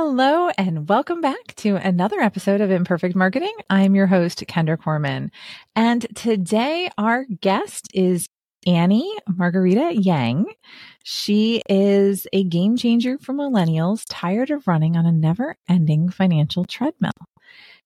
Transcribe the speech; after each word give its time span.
Hello, 0.00 0.48
and 0.56 0.88
welcome 0.88 1.20
back 1.20 1.56
to 1.56 1.74
another 1.74 2.20
episode 2.20 2.60
of 2.60 2.70
Imperfect 2.70 3.16
Marketing. 3.16 3.52
I'm 3.68 3.96
your 3.96 4.06
host, 4.06 4.38
Kendra 4.46 4.78
Corman. 4.80 5.32
And 5.74 6.06
today 6.14 6.88
our 6.96 7.24
guest 7.40 7.88
is 7.92 8.28
Annie 8.64 9.12
Margarita 9.26 10.00
Yang. 10.00 10.54
She 11.02 11.64
is 11.68 12.28
a 12.32 12.44
game 12.44 12.76
changer 12.76 13.18
for 13.18 13.34
millennials 13.34 14.04
tired 14.08 14.50
of 14.52 14.68
running 14.68 14.96
on 14.96 15.04
a 15.04 15.10
never 15.10 15.56
ending 15.68 16.10
financial 16.10 16.64
treadmill. 16.64 17.10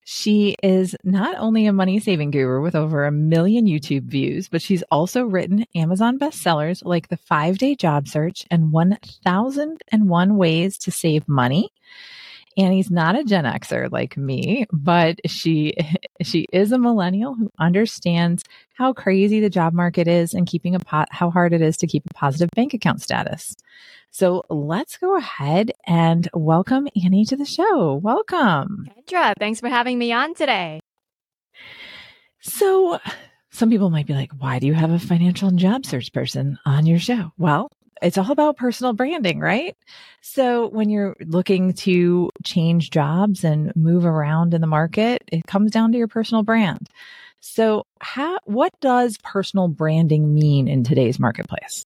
She 0.05 0.57
is 0.63 0.97
not 1.05 1.37
only 1.39 1.67
a 1.67 1.73
money 1.73 2.01
saving 2.01 2.33
guru 2.33 2.61
with 2.61 2.75
over 2.75 3.05
a 3.05 3.13
million 3.13 3.67
YouTube 3.67 4.05
views, 4.05 4.49
but 4.49 4.61
she's 4.61 4.83
also 4.91 5.25
written 5.25 5.65
Amazon 5.77 6.19
bestsellers 6.19 6.85
like 6.85 7.09
The 7.09 7.17
Five 7.17 7.59
Day 7.59 7.77
Job 7.77 8.09
Search 8.09 8.45
and 8.51 8.73
1001 8.73 10.37
Ways 10.37 10.79
to 10.79 10.91
Save 10.91 11.29
Money. 11.29 11.71
Annie's 12.57 12.91
not 12.91 13.19
a 13.19 13.25
Gen 13.25 13.45
Xer 13.45 13.91
like 13.91 14.17
me, 14.17 14.67
but 14.73 15.19
she 15.27 15.75
she 16.23 16.47
is 16.53 16.73
a 16.73 16.79
millennial 16.79 17.35
who 17.35 17.51
understands 17.59 18.45
how 18.75 18.93
crazy 18.93 19.41
the 19.41 19.51
job 19.51 19.73
market 19.73 20.09
is 20.09 20.35
and 20.35 20.47
keeping 20.47 20.75
a 20.75 20.81
pot 20.81 21.09
how 21.11 21.31
hard 21.31 21.53
it 21.53 21.61
is 21.61 21.77
to 21.79 21.87
keep 21.87 22.05
a 22.11 22.15
positive 22.15 22.51
bank 22.55 22.75
account 22.75 23.03
status. 23.03 23.55
So 24.11 24.43
let's 24.51 24.99
go 24.99 25.17
ahead 25.17 25.73
and 25.87 26.29
welcome 26.35 26.87
Annie 27.03 27.25
to 27.27 27.37
the 27.37 27.47
show. 27.47 27.95
Welcome. 27.95 28.89
Kendra, 29.07 29.33
thanks 29.39 29.61
for 29.61 29.69
having 29.69 29.99
me 29.99 30.13
on 30.13 30.35
today. 30.35 30.81
So 32.41 32.99
some 33.51 33.71
people 33.71 33.91
might 33.91 34.07
be 34.07 34.15
like, 34.15 34.33
why 34.37 34.59
do 34.59 34.67
you 34.67 34.75
have 34.75 34.91
a 34.91 34.99
financial 34.99 35.49
and 35.49 35.59
job 35.59 35.87
search 35.87 36.13
person 36.13 36.59
on 36.67 36.87
your 36.87 36.99
show? 36.99 37.33
Well, 37.39 37.69
it's 38.03 38.19
all 38.19 38.33
about 38.33 38.57
personal 38.57 38.93
branding, 38.93 39.39
right? 39.39 39.77
So 40.21 40.69
when 40.69 40.91
you're 40.91 41.17
looking 41.21 41.73
to 41.75 42.31
change 42.45 42.91
jobs 42.91 43.45
and 43.45 43.75
move 43.77 44.05
around 44.05 44.55
in 44.55 44.61
the 44.61 44.67
market, 44.67 45.23
it 45.31 45.47
comes 45.47 45.71
down 45.71 45.93
to 45.93 45.99
your 45.99 46.09
personal 46.09 46.43
brand. 46.43 46.89
So 47.41 47.87
how, 48.01 48.39
what 48.45 48.73
does 48.81 49.19
personal 49.23 49.69
branding 49.69 50.35
mean 50.35 50.69
in 50.69 50.85
today's 50.85 51.19
marketplace? 51.19 51.85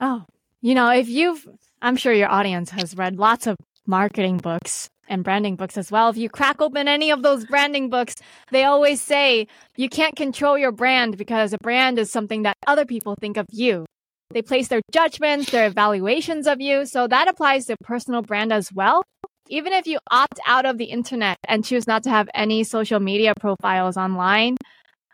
Oh, 0.00 0.24
you 0.60 0.74
know, 0.74 0.90
if 0.90 1.08
you've, 1.08 1.48
I'm 1.82 1.96
sure 1.96 2.12
your 2.12 2.30
audience 2.30 2.70
has 2.70 2.96
read 2.96 3.16
lots 3.16 3.46
of 3.46 3.56
marketing 3.86 4.38
books 4.38 4.88
and 5.08 5.24
branding 5.24 5.56
books 5.56 5.78
as 5.78 5.90
well. 5.90 6.10
If 6.10 6.16
you 6.16 6.28
crack 6.28 6.60
open 6.60 6.86
any 6.86 7.10
of 7.10 7.22
those 7.22 7.44
branding 7.44 7.90
books, 7.90 8.14
they 8.50 8.64
always 8.64 9.00
say 9.00 9.46
you 9.76 9.88
can't 9.88 10.16
control 10.16 10.58
your 10.58 10.72
brand 10.72 11.16
because 11.16 11.52
a 11.52 11.58
brand 11.58 11.98
is 11.98 12.10
something 12.10 12.42
that 12.42 12.56
other 12.66 12.84
people 12.84 13.16
think 13.18 13.36
of 13.36 13.46
you. 13.50 13.86
They 14.30 14.42
place 14.42 14.68
their 14.68 14.82
judgments, 14.92 15.50
their 15.50 15.66
evaluations 15.66 16.46
of 16.46 16.60
you. 16.60 16.84
So 16.84 17.06
that 17.06 17.28
applies 17.28 17.66
to 17.66 17.76
personal 17.82 18.22
brand 18.22 18.52
as 18.52 18.72
well. 18.72 19.02
Even 19.48 19.72
if 19.72 19.86
you 19.86 19.98
opt 20.10 20.38
out 20.46 20.66
of 20.66 20.76
the 20.76 20.84
internet 20.84 21.38
and 21.48 21.64
choose 21.64 21.86
not 21.86 22.02
to 22.02 22.10
have 22.10 22.28
any 22.34 22.64
social 22.64 23.00
media 23.00 23.32
profiles 23.40 23.96
online, 23.96 24.56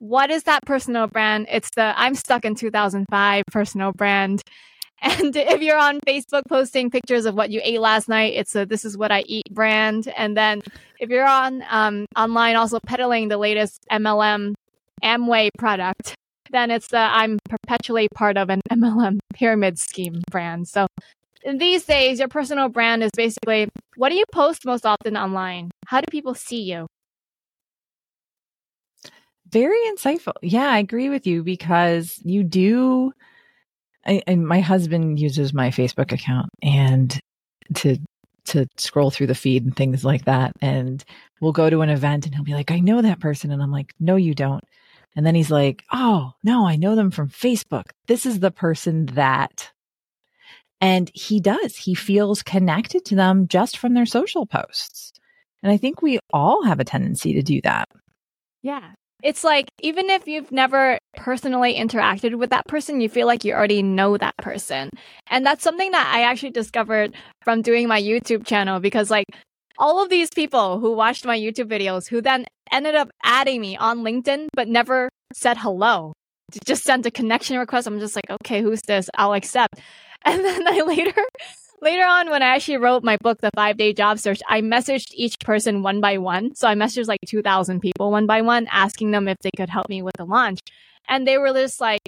what 0.01 0.31
is 0.31 0.43
that 0.45 0.61
personal 0.67 1.07
brand? 1.07 1.47
It's 1.49 1.71
the 1.77 1.95
I'm 1.97 2.15
stuck 2.15 2.45
in 2.45 2.55
2005 2.55 3.45
personal 3.51 3.93
brand. 3.93 4.43
And 5.03 5.37
if 5.37 5.61
you're 5.61 5.77
on 5.77 6.01
Facebook 6.01 6.43
posting 6.49 6.89
pictures 6.89 7.27
of 7.27 7.35
what 7.35 7.51
you 7.51 7.61
ate 7.63 7.81
last 7.81 8.09
night, 8.09 8.33
it's 8.37 8.55
a 8.57 8.65
this 8.65 8.87
is 8.87 8.97
what 8.97 9.13
I 9.13 9.23
eat 9.27 9.45
brand. 9.51 10.09
And 10.17 10.35
then 10.35 10.63
if 10.99 11.11
you're 11.11 11.27
on 11.27 11.63
um, 11.69 12.07
online 12.17 12.57
also 12.57 12.79
peddling 12.81 13.29
the 13.29 13.37
latest 13.37 13.85
MLM 13.91 14.55
Amway 15.03 15.51
product, 15.59 16.15
then 16.55 16.71
it's 16.71 16.89
the 16.89 16.99
I'm 16.99 17.39
perpetually 17.49 18.09
part 18.15 18.37
of 18.37 18.49
an 18.49 18.61
MLM 18.71 19.19
pyramid 19.35 19.79
scheme 19.79 20.23
brand. 20.31 20.69
So 20.69 20.87
these 21.45 21.85
days, 21.85 22.19
your 22.19 22.29
personal 22.29 22.69
brand 22.69 23.03
is 23.03 23.11
basically 23.17 23.69
what 23.97 24.09
do 24.11 24.17
you 24.17 24.25
post 24.33 24.65
most 24.65 24.87
often 24.87 25.17
online? 25.17 25.71
How 25.87 26.01
do 26.01 26.07
people 26.11 26.35
see 26.35 26.63
you? 26.63 26.87
Very 29.51 29.79
insightful. 29.91 30.33
Yeah, 30.43 30.69
I 30.69 30.79
agree 30.79 31.09
with 31.09 31.27
you 31.27 31.43
because 31.43 32.19
you 32.25 32.43
do. 32.43 33.13
I, 34.07 34.35
my 34.35 34.61
husband 34.61 35.19
uses 35.19 35.55
my 35.55 35.71
Facebook 35.71 36.13
account 36.13 36.51
and 36.63 37.19
to 37.75 37.97
to 38.47 38.67
scroll 38.77 39.11
through 39.11 39.27
the 39.27 39.35
feed 39.35 39.65
and 39.65 39.75
things 39.75 40.05
like 40.05 40.27
that. 40.27 40.53
And 40.61 41.03
we'll 41.41 41.53
go 41.53 41.71
to 41.71 41.81
an 41.81 41.89
event 41.89 42.27
and 42.27 42.35
he'll 42.35 42.45
be 42.45 42.55
like, 42.55 42.71
I 42.71 42.81
know 42.81 43.01
that 43.01 43.21
person. 43.21 43.51
And 43.51 43.63
I'm 43.63 43.73
like, 43.73 43.93
no, 43.99 44.17
you 44.17 44.35
don't. 44.35 44.63
And 45.17 45.25
then 45.25 45.35
he's 45.35 45.51
like, 45.51 45.85
Oh, 45.93 46.33
no, 46.43 46.67
I 46.67 46.77
know 46.77 46.97
them 46.97 47.11
from 47.11 47.29
Facebook. 47.29 47.91
This 48.07 48.27
is 48.27 48.41
the 48.41 48.51
person 48.51 49.07
that. 49.07 49.71
And 50.81 51.11
he 51.15 51.41
does. 51.41 51.77
He 51.77 51.95
feels 51.95 52.43
connected 52.43 53.05
to 53.07 53.15
them 53.15 53.49
just 53.49 53.79
from 53.79 53.95
their 53.95 54.07
social 54.07 54.45
posts. 54.45 55.13
And 55.63 55.73
I 55.73 55.77
think 55.79 56.03
we 56.03 56.19
all 56.33 56.65
have 56.65 56.79
a 56.79 56.85
tendency 56.85 57.33
to 57.35 57.43
do 57.43 57.61
that. 57.63 57.89
Yeah. 58.63 58.93
It's 59.23 59.43
like, 59.43 59.71
even 59.81 60.11
if 60.11 60.29
you've 60.29 60.53
never 60.53 60.99
personally 61.17 61.77
interacted 61.77 62.35
with 62.35 62.51
that 62.51 62.67
person, 62.67 63.01
you 63.01 63.09
feel 63.09 63.27
like 63.27 63.43
you 63.43 63.55
already 63.55 63.83
know 63.83 64.19
that 64.19 64.37
person. 64.37 64.91
And 65.29 65.47
that's 65.47 65.65
something 65.65 65.93
that 65.93 66.13
I 66.15 66.25
actually 66.25 66.51
discovered 66.51 67.15
from 67.43 67.63
doing 67.63 67.89
my 67.89 68.03
YouTube 68.03 68.45
channel 68.45 68.81
because, 68.81 69.11
like, 69.11 69.25
all 69.79 70.03
of 70.03 70.11
these 70.11 70.31
people 70.31 70.79
who 70.81 70.93
watched 70.93 71.25
my 71.25 71.39
YouTube 71.39 71.71
videos 71.71 72.09
who 72.09 72.21
then 72.21 72.47
ended 72.71 72.95
up 72.95 73.11
adding 73.23 73.61
me 73.61 73.77
on 73.77 74.01
LinkedIn, 74.01 74.49
but 74.55 74.69
never 74.69 75.09
said 75.33 75.57
hello. 75.59 76.13
Just 76.65 76.85
sent 76.85 77.07
a 77.07 77.11
connection 77.11 77.59
request. 77.59 77.87
I'm 77.87 78.01
just 78.01 78.17
like, 78.17 78.31
okay, 78.31 78.63
who's 78.63 78.83
this? 78.83 79.09
I'll 79.15 79.35
accept. 79.35 79.81
And 80.27 80.43
then 80.43 80.67
I 80.67 80.81
later, 80.81 81.13
later 81.83 82.03
on, 82.03 82.31
when 82.31 82.43
I 82.43 82.55
actually 82.55 82.79
wrote 82.79 83.05
my 83.05 83.19
book, 83.19 83.43
The 83.43 83.51
Five 83.55 83.77
Day 83.77 83.93
Job 83.93 84.19
Search, 84.19 84.41
I 84.49 84.63
messaged 84.63 85.09
each 85.13 85.39
person 85.39 85.83
one 85.83 86.01
by 86.01 86.17
one. 86.17 86.55
So 86.55 86.67
I 86.67 86.75
messaged 86.75 87.09
like 87.09 87.21
2,000 87.27 87.81
people 87.81 88.11
one 88.11 88.27
by 88.27 88.41
one, 88.41 88.67
asking 88.71 89.11
them 89.11 89.29
if 89.29 89.37
they 89.43 89.51
could 89.55 89.69
help 89.69 89.91
me 89.91 90.01
with 90.01 90.15
the 90.17 90.25
launch. 90.25 90.61
And 91.07 91.27
they 91.27 91.37
were 91.37 91.53
just 91.53 91.79
like, 91.79 92.01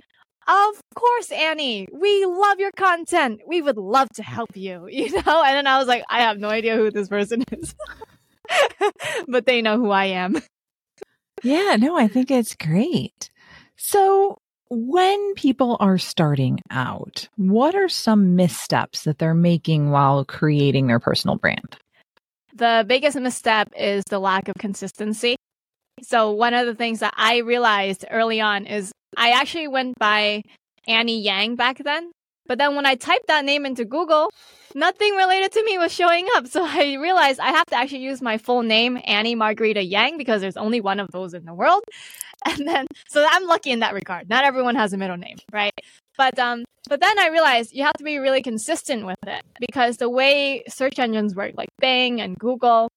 of 0.47 0.81
course, 0.95 1.33
Annie, 1.33 1.89
we 1.93 2.25
love 2.25 2.61
your 2.61 2.71
content. 2.77 3.41
We 3.47 3.63
would 3.63 3.77
love 3.77 4.09
to 4.15 4.23
help 4.23 4.57
you, 4.57 4.87
you 4.91 5.11
know? 5.11 5.43
And 5.43 5.57
then 5.57 5.67
I 5.67 5.79
was 5.79 5.89
like, 5.89 6.05
I 6.09 6.23
have 6.23 6.39
no 6.39 6.49
idea 6.49 6.77
who 6.77 6.91
this 6.91 7.09
person 7.09 7.43
is, 7.53 7.75
but 9.29 9.47
they 9.47 9.63
know 9.63 9.77
who 9.79 9.91
I 9.91 10.07
am. 10.07 10.41
Yeah, 11.43 11.77
no, 11.79 11.97
I 11.97 12.09
think 12.09 12.31
it's 12.31 12.55
great. 12.55 13.31
So, 13.77 14.39
when 14.69 15.35
people 15.35 15.77
are 15.81 15.99
starting 15.99 16.59
out, 16.71 17.29
what 17.37 17.75
are 17.75 17.89
some 17.89 18.35
missteps 18.35 19.03
that 19.03 19.19
they're 19.19 19.35
making 19.35 19.91
while 19.91 20.25
creating 20.25 20.87
their 20.87 20.99
personal 20.99 21.37
brand? 21.37 21.77
The 22.55 22.85
biggest 22.87 23.19
misstep 23.21 23.71
is 23.77 24.03
the 24.09 24.19
lack 24.19 24.49
of 24.49 24.55
consistency. 24.59 25.37
So, 26.03 26.33
one 26.33 26.55
of 26.55 26.67
the 26.67 26.75
things 26.75 27.01
that 27.01 27.15
I 27.17 27.39
realized 27.39 28.07
early 28.11 28.41
on 28.41 28.67
is 28.67 28.93
I 29.17 29.31
actually 29.31 29.69
went 29.69 29.99
by 29.99 30.43
Annie 30.87 31.21
Yang 31.21 31.57
back 31.57 31.79
then. 31.79 32.13
But 32.47 32.59
then 32.59 32.77
when 32.77 32.87
I 32.87 32.95
typed 32.95 33.27
that 33.27 33.45
name 33.45 33.67
into 33.67 33.85
Google, 33.85 34.31
nothing 34.75 35.15
related 35.17 35.53
to 35.53 35.65
me 35.65 35.79
was 35.79 35.93
showing 35.93 36.27
up. 36.35 36.47
So 36.57 36.65
I 36.65 36.95
realized 36.95 37.41
I 37.41 37.51
have 37.51 37.67
to 37.67 37.77
actually 37.77 38.03
use 38.03 38.23
my 38.23 38.39
full 38.39 38.63
name, 38.63 38.99
Annie 39.05 39.35
Margarita 39.35 39.83
Yang, 39.83 40.19
because 40.19 40.41
there's 40.41 40.57
only 40.57 40.81
one 40.81 41.01
of 41.01 41.11
those 41.11 41.35
in 41.35 41.45
the 41.45 41.55
world. 41.55 41.83
And 42.45 42.69
then, 42.69 42.87
so 43.09 43.27
I'm 43.29 43.47
lucky 43.47 43.71
in 43.71 43.81
that 43.81 43.95
regard. 43.95 44.29
Not 44.29 44.45
everyone 44.45 44.77
has 44.77 44.93
a 44.93 44.99
middle 44.99 45.17
name, 45.17 45.39
right? 45.53 45.73
But, 46.17 46.39
um, 46.39 46.65
but 46.89 47.01
then 47.01 47.19
I 47.19 47.29
realized 47.29 47.73
you 47.73 47.83
have 47.83 47.95
to 47.95 48.05
be 48.05 48.19
really 48.19 48.43
consistent 48.43 49.05
with 49.05 49.17
it 49.27 49.43
because 49.59 49.97
the 49.97 50.11
way 50.11 50.63
search 50.69 50.99
engines 50.99 51.35
work, 51.35 51.53
like 51.57 51.71
Bing 51.81 52.21
and 52.21 52.39
Google, 52.39 52.89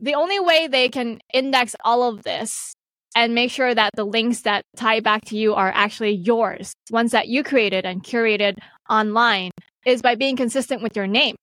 the 0.00 0.16
only 0.16 0.38
way 0.40 0.66
they 0.66 0.88
can 0.88 1.20
index 1.32 1.76
all 1.82 2.02
of 2.02 2.24
this 2.24 2.74
and 3.18 3.34
make 3.34 3.50
sure 3.50 3.74
that 3.74 3.90
the 3.96 4.04
links 4.04 4.42
that 4.42 4.62
tie 4.76 5.00
back 5.00 5.24
to 5.24 5.36
you 5.36 5.52
are 5.54 5.72
actually 5.74 6.12
yours, 6.12 6.72
ones 6.92 7.10
that 7.10 7.26
you 7.26 7.42
created 7.42 7.84
and 7.84 8.04
curated 8.04 8.54
online 8.88 9.50
is 9.84 10.02
by 10.02 10.14
being 10.14 10.36
consistent 10.36 10.82
with 10.82 10.94
your 10.94 11.08
name. 11.08 11.34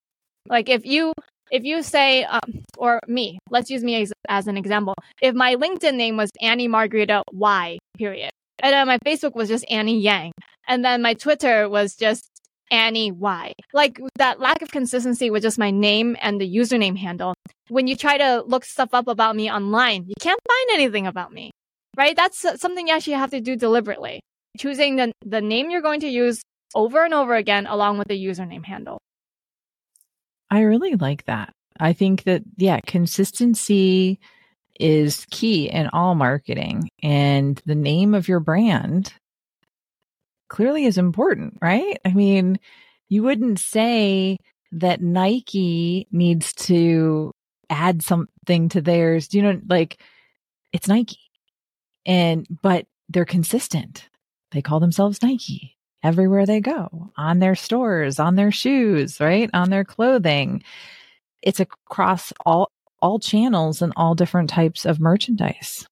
Like 0.48 0.69
if 0.69 0.86
you 0.86 1.12
if 1.51 1.66
you 1.66 1.83
say 1.83 2.24
um, 2.24 2.63
or 2.77 3.01
me, 3.07 3.39
let's 3.50 3.69
use 3.69 3.83
me 3.83 4.01
as, 4.01 4.13
as 4.30 4.48
an 4.48 4.56
example. 4.56 4.95
If 5.22 5.36
my 5.36 5.56
LinkedIn 5.56 5.95
name 5.95 6.16
was 6.16 6.31
Annie 6.42 6.69
Margarita 6.69 7.24
Y 7.33 7.78
period, 7.98 8.31
and 8.60 8.71
then 8.71 8.88
my 8.88 8.98
Facebook 9.00 9.36
was 9.36 9.50
just 9.50 9.66
Annie 9.69 10.00
Yang, 10.00 10.31
and 10.69 10.83
then 10.83 11.01
my 11.01 11.13
Twitter 11.13 11.68
was 11.68 11.95
just 11.95 12.24
Annie 12.71 13.12
Y. 13.12 13.51
Like 13.74 14.00
that 14.16 14.39
lack 14.39 14.62
of 14.62 14.69
consistency 14.69 15.30
with 15.30 15.44
just 15.44 15.60
my 15.60 15.71
name 15.71 16.16
and 16.21 16.39
the 16.39 16.50
username 16.50 16.98
handle. 16.98 17.33
When 17.68 17.88
you 17.88 17.98
try 17.98 18.18
to 18.18 18.44
look 18.48 18.63
stuff 18.63 18.94
up 18.94 19.10
about 19.10 19.36
me 19.36 19.51
online, 19.51 20.06
you 20.07 20.16
can't 20.21 20.39
find 20.48 20.80
anything 20.80 21.06
about 21.06 21.33
me, 21.33 21.51
right? 21.95 22.15
That's 22.15 22.45
something 22.59 22.88
you 22.88 22.94
actually 22.94 23.13
have 23.13 23.31
to 23.31 23.42
do 23.42 23.56
deliberately. 23.56 24.21
Choosing 24.57 24.95
the, 24.95 25.12
the 25.25 25.42
name 25.42 25.69
you're 25.69 25.81
going 25.81 26.00
to 26.01 26.07
use 26.07 26.42
over 26.74 27.03
and 27.03 27.13
over 27.13 27.36
again 27.36 27.68
along 27.68 27.97
with 27.97 28.07
the 28.07 28.24
username 28.24 28.65
handle. 28.65 29.00
I 30.50 30.62
really 30.62 30.95
like 30.95 31.25
that. 31.25 31.51
I 31.80 31.94
think 31.94 32.24
that, 32.24 32.44
yeah, 32.57 32.80
consistency 32.86 34.19
is 34.80 35.25
key 35.31 35.69
in 35.69 35.88
all 35.88 36.15
marketing 36.15 36.89
and 37.01 37.62
the 37.65 37.75
name 37.75 38.13
of 38.13 38.27
your 38.27 38.39
brand 38.39 39.13
clearly 40.50 40.86
is 40.86 40.97
important, 40.97 41.57
right? 41.62 41.97
I 42.06 42.13
mean, 42.13 42.59
you 43.09 43.24
wouldn't 43.24 43.59
say 43.59 44.38
that 44.74 45.01
Nike 45.01 46.07
needs 46.12 46.53
to 46.53 47.31
add 47.69 48.01
something 48.01 48.69
to 48.69 48.81
theirs. 48.81 49.27
Do 49.27 49.38
you 49.38 49.44
know, 49.44 49.62
like 49.68 50.00
it's 50.71 50.88
Nike 50.88 51.18
and, 52.06 52.48
but 52.62 52.88
they're 53.10 53.25
consistent. 53.25 54.10
They 54.52 54.62
call 54.62 54.80
themselves 54.80 55.22
Nike 55.22 55.75
everywhere 56.04 56.46
they 56.46 56.62
go 56.62 57.12
on 57.18 57.40
their 57.40 57.56
stores, 57.56 58.19
on 58.19 58.36
their 58.36 58.52
shoes, 58.52 59.19
right? 59.19 59.50
On 59.54 59.69
their 59.69 59.84
clothing. 59.84 60.63
It's 61.42 61.60
across 61.60 62.31
all, 62.46 62.72
all 63.02 63.19
channels 63.19 63.81
and 63.81 63.92
all 63.96 64.16
different 64.16 64.50
types 64.50 64.86
of 64.86 65.00
merchandise. 65.00 65.88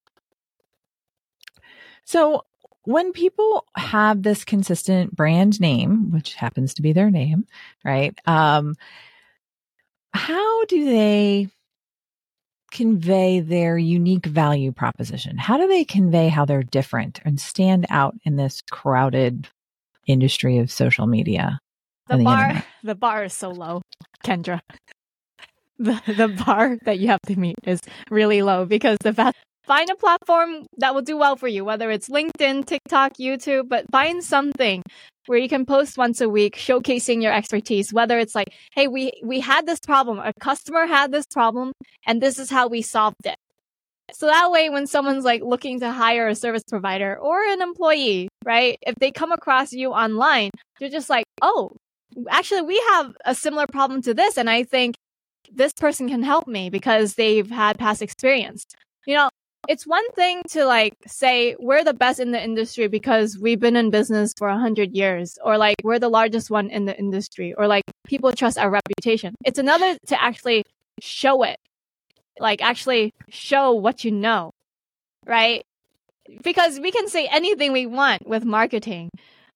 So 2.06 2.45
when 2.83 3.12
people 3.12 3.65
have 3.75 4.24
this 4.24 4.44
consistent 4.44 5.15
brand 5.15 5.60
name, 5.60 6.12
which 6.12 6.33
happens 6.36 6.74
to 6.75 6.81
be 6.81 6.94
their 6.94 7.10
name, 7.10 7.48
right? 7.83 8.18
Um, 8.25 8.75
how 10.13 10.65
do 10.65 10.86
they 10.86 11.50
convey 12.74 13.40
their 13.40 13.78
unique 13.78 14.25
value 14.25 14.72
proposition? 14.72 15.38
How 15.38 15.58
do 15.58 15.68
they 15.68 15.86
convey 15.86 16.28
how 16.28 16.44
they're 16.44 16.64
different 16.64 17.22
and 17.24 17.40
stand 17.40 17.86
out 17.90 18.16
in 18.25 18.36
this 18.36 18.62
crowded 18.70 19.48
industry 20.08 20.58
of 20.58 20.72
social 20.72 21.08
media? 21.08 21.60
The, 22.10 22.18
the 22.18 22.24
bar, 22.24 22.42
internet? 22.42 22.66
the 22.84 22.96
bar 22.96 23.24
is 23.24 23.34
so 23.34 23.50
low, 23.50 23.81
Kendra. 24.25 24.60
The 25.80 26.00
the 26.06 26.28
bar 26.28 26.78
that 26.86 27.00
you 27.00 27.08
have 27.08 27.20
to 27.25 27.36
meet 27.36 27.56
is 27.64 27.81
really 28.12 28.44
low 28.44 28.64
because 28.64 29.00
the 29.02 29.12
vast 29.12 29.36
find 29.65 29.89
a 29.89 29.95
platform 29.95 30.65
that 30.77 30.94
will 30.94 31.01
do 31.01 31.18
well 31.18 31.36
for 31.36 31.48
you, 31.48 31.63
whether 31.65 31.89
it's 31.92 32.10
LinkedIn, 32.10 32.65
TikTok, 32.65 33.13
YouTube, 33.13 33.69
but 33.69 33.86
find 33.92 34.24
something 34.24 34.81
where 35.25 35.39
you 35.39 35.48
can 35.48 35.65
post 35.65 35.98
once 35.98 36.19
a 36.19 36.27
week 36.27 36.57
showcasing 36.57 37.21
your 37.21 37.33
expertise, 37.33 37.94
whether 37.94 38.19
it's 38.19 38.36
like, 38.36 38.50
hey, 38.74 38.88
we, 38.88 39.13
we 39.24 39.39
had 39.39 39.65
this 39.65 39.80
problem, 39.80 40.19
a 40.19 40.33
customer 40.39 40.86
had 40.86 41.12
this 41.12 41.25
problem, 41.25 41.71
and 42.06 42.21
this 42.21 42.38
is 42.39 42.50
how 42.50 42.68
we 42.68 42.81
solved 42.81 43.25
it. 43.25 43.38
So 44.12 44.27
that 44.27 44.51
way, 44.51 44.69
when 44.69 44.86
someone's 44.86 45.24
like 45.24 45.42
looking 45.42 45.80
to 45.80 45.92
hire 45.92 46.27
a 46.27 46.36
service 46.36 46.63
provider 46.69 47.18
or 47.18 47.42
an 47.42 47.62
employee, 47.62 48.27
right? 48.44 48.77
If 48.81 48.95
they 48.95 49.12
come 49.12 49.31
across 49.31 49.71
you 49.71 49.92
online, 49.92 50.51
you're 50.80 50.89
just 50.89 51.10
like, 51.10 51.25
oh, 51.42 51.71
actually, 52.30 52.63
we 52.63 52.77
have 52.92 53.15
a 53.25 53.33
similar 53.33 53.65
problem 53.71 54.01
to 54.04 54.13
this. 54.13 54.38
And 54.38 54.50
I 54.50 54.63
think 54.63 54.95
this 55.51 55.71
person 55.74 56.10
can 56.10 56.21
help 56.21 56.48
me 56.48 56.69
because 56.69 57.15
they've 57.15 57.50
had 57.50 57.80
past 57.80 58.01
experience. 58.01 58.65
You 59.06 59.15
know, 59.15 59.30
it's 59.68 59.88
one 59.88 60.10
thing 60.12 60.42
to 60.50 60.65
like 60.65 60.94
say 61.07 61.56
we're 61.60 61.83
the 61.83 61.94
best 61.94 62.19
in 62.19 62.31
the 62.31 62.44
industry 62.44 62.88
because 62.88 63.38
we've 63.39 63.60
been 63.60 63.75
in 63.75 63.89
business 63.89 64.33
for 64.38 64.48
a 64.48 64.57
hundred 64.57 64.94
years, 64.94 65.38
or 65.44 65.57
like 65.57 65.75
we're 65.83 66.00
the 66.00 66.10
largest 66.10 66.50
one 66.50 66.69
in 66.69 66.86
the 66.86 66.98
industry, 66.98 67.54
or 67.57 67.68
like 67.68 67.83
people 68.06 68.31
trust 68.31 68.57
our 68.57 68.69
reputation. 68.69 69.36
It's 69.45 69.60
another 69.60 69.98
to 70.07 70.21
actually 70.21 70.63
show 71.01 71.44
it, 71.44 71.57
like 72.39 72.62
actually 72.62 73.13
show 73.30 73.71
what 73.71 74.04
you 74.04 74.12
know, 74.12 74.51
right? 75.25 75.63
Because 76.42 76.80
we 76.80 76.92
can 76.92 77.07
say 77.07 77.27
anything 77.27 77.71
we 77.71 77.86
want 77.86 78.27
with 78.27 78.45
marketing, 78.45 79.10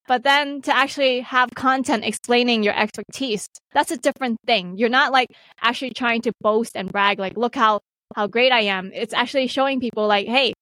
but 0.07 0.23
then 0.23 0.61
to 0.61 0.75
actually 0.75 1.21
have 1.21 1.49
content 1.55 2.05
explaining 2.05 2.63
your 2.63 2.77
expertise, 2.77 3.47
that's 3.73 3.91
a 3.91 3.97
different 3.97 4.37
thing. 4.45 4.77
You're 4.77 4.89
not 4.89 5.11
like 5.11 5.29
actually 5.61 5.91
trying 5.91 6.21
to 6.21 6.31
boast 6.41 6.75
and 6.75 6.91
brag, 6.91 7.19
like, 7.19 7.37
look 7.37 7.55
how 7.55 7.81
how 8.15 8.27
great 8.27 8.51
I 8.51 8.61
am. 8.61 8.91
It's 8.93 9.13
actually 9.13 9.47
showing 9.47 9.79
people 9.79 10.07
like, 10.07 10.27
hey, 10.27 10.53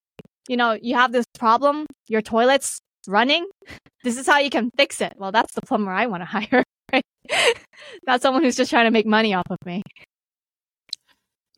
you 0.48 0.56
know, 0.56 0.72
you 0.80 0.94
have 0.94 1.12
this 1.12 1.26
problem, 1.38 1.86
your 2.08 2.22
toilet's 2.22 2.80
running. 3.06 3.46
This 4.04 4.18
is 4.18 4.26
how 4.28 4.38
you 4.38 4.50
can 4.50 4.70
fix 4.76 5.00
it. 5.00 5.14
Well, 5.16 5.32
that's 5.32 5.52
the 5.54 5.62
plumber 5.62 5.90
I 5.90 6.06
want 6.06 6.20
to 6.20 6.24
hire, 6.26 6.62
right? 6.92 7.02
Not 8.06 8.22
someone 8.22 8.44
who's 8.44 8.54
just 8.54 8.70
trying 8.70 8.84
to 8.84 8.92
make 8.92 9.04
money 9.04 9.34
off 9.34 9.46
of 9.50 9.58
me. 9.66 9.82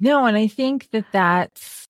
No, 0.00 0.25
and 0.25 0.35
I 0.35 0.46
think 0.46 0.88
that 0.93 1.05
that's 1.12 1.85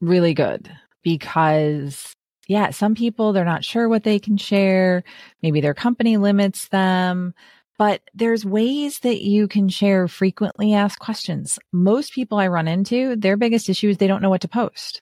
really 0.00 0.32
good 0.32 0.70
because 1.02 2.14
yeah, 2.48 2.70
some 2.70 2.94
people 2.94 3.32
they're 3.32 3.44
not 3.44 3.64
sure 3.64 3.88
what 3.88 4.02
they 4.02 4.18
can 4.18 4.36
share. 4.36 5.04
Maybe 5.42 5.60
their 5.60 5.74
company 5.74 6.16
limits 6.16 6.68
them 6.68 7.34
but 7.80 8.02
there's 8.12 8.44
ways 8.44 8.98
that 8.98 9.22
you 9.22 9.48
can 9.48 9.70
share 9.70 10.06
frequently 10.06 10.74
asked 10.74 10.98
questions. 10.98 11.58
Most 11.72 12.12
people 12.12 12.36
I 12.36 12.48
run 12.48 12.68
into, 12.68 13.16
their 13.16 13.38
biggest 13.38 13.70
issue 13.70 13.88
is 13.88 13.96
they 13.96 14.06
don't 14.06 14.20
know 14.20 14.28
what 14.28 14.42
to 14.42 14.48
post. 14.48 15.00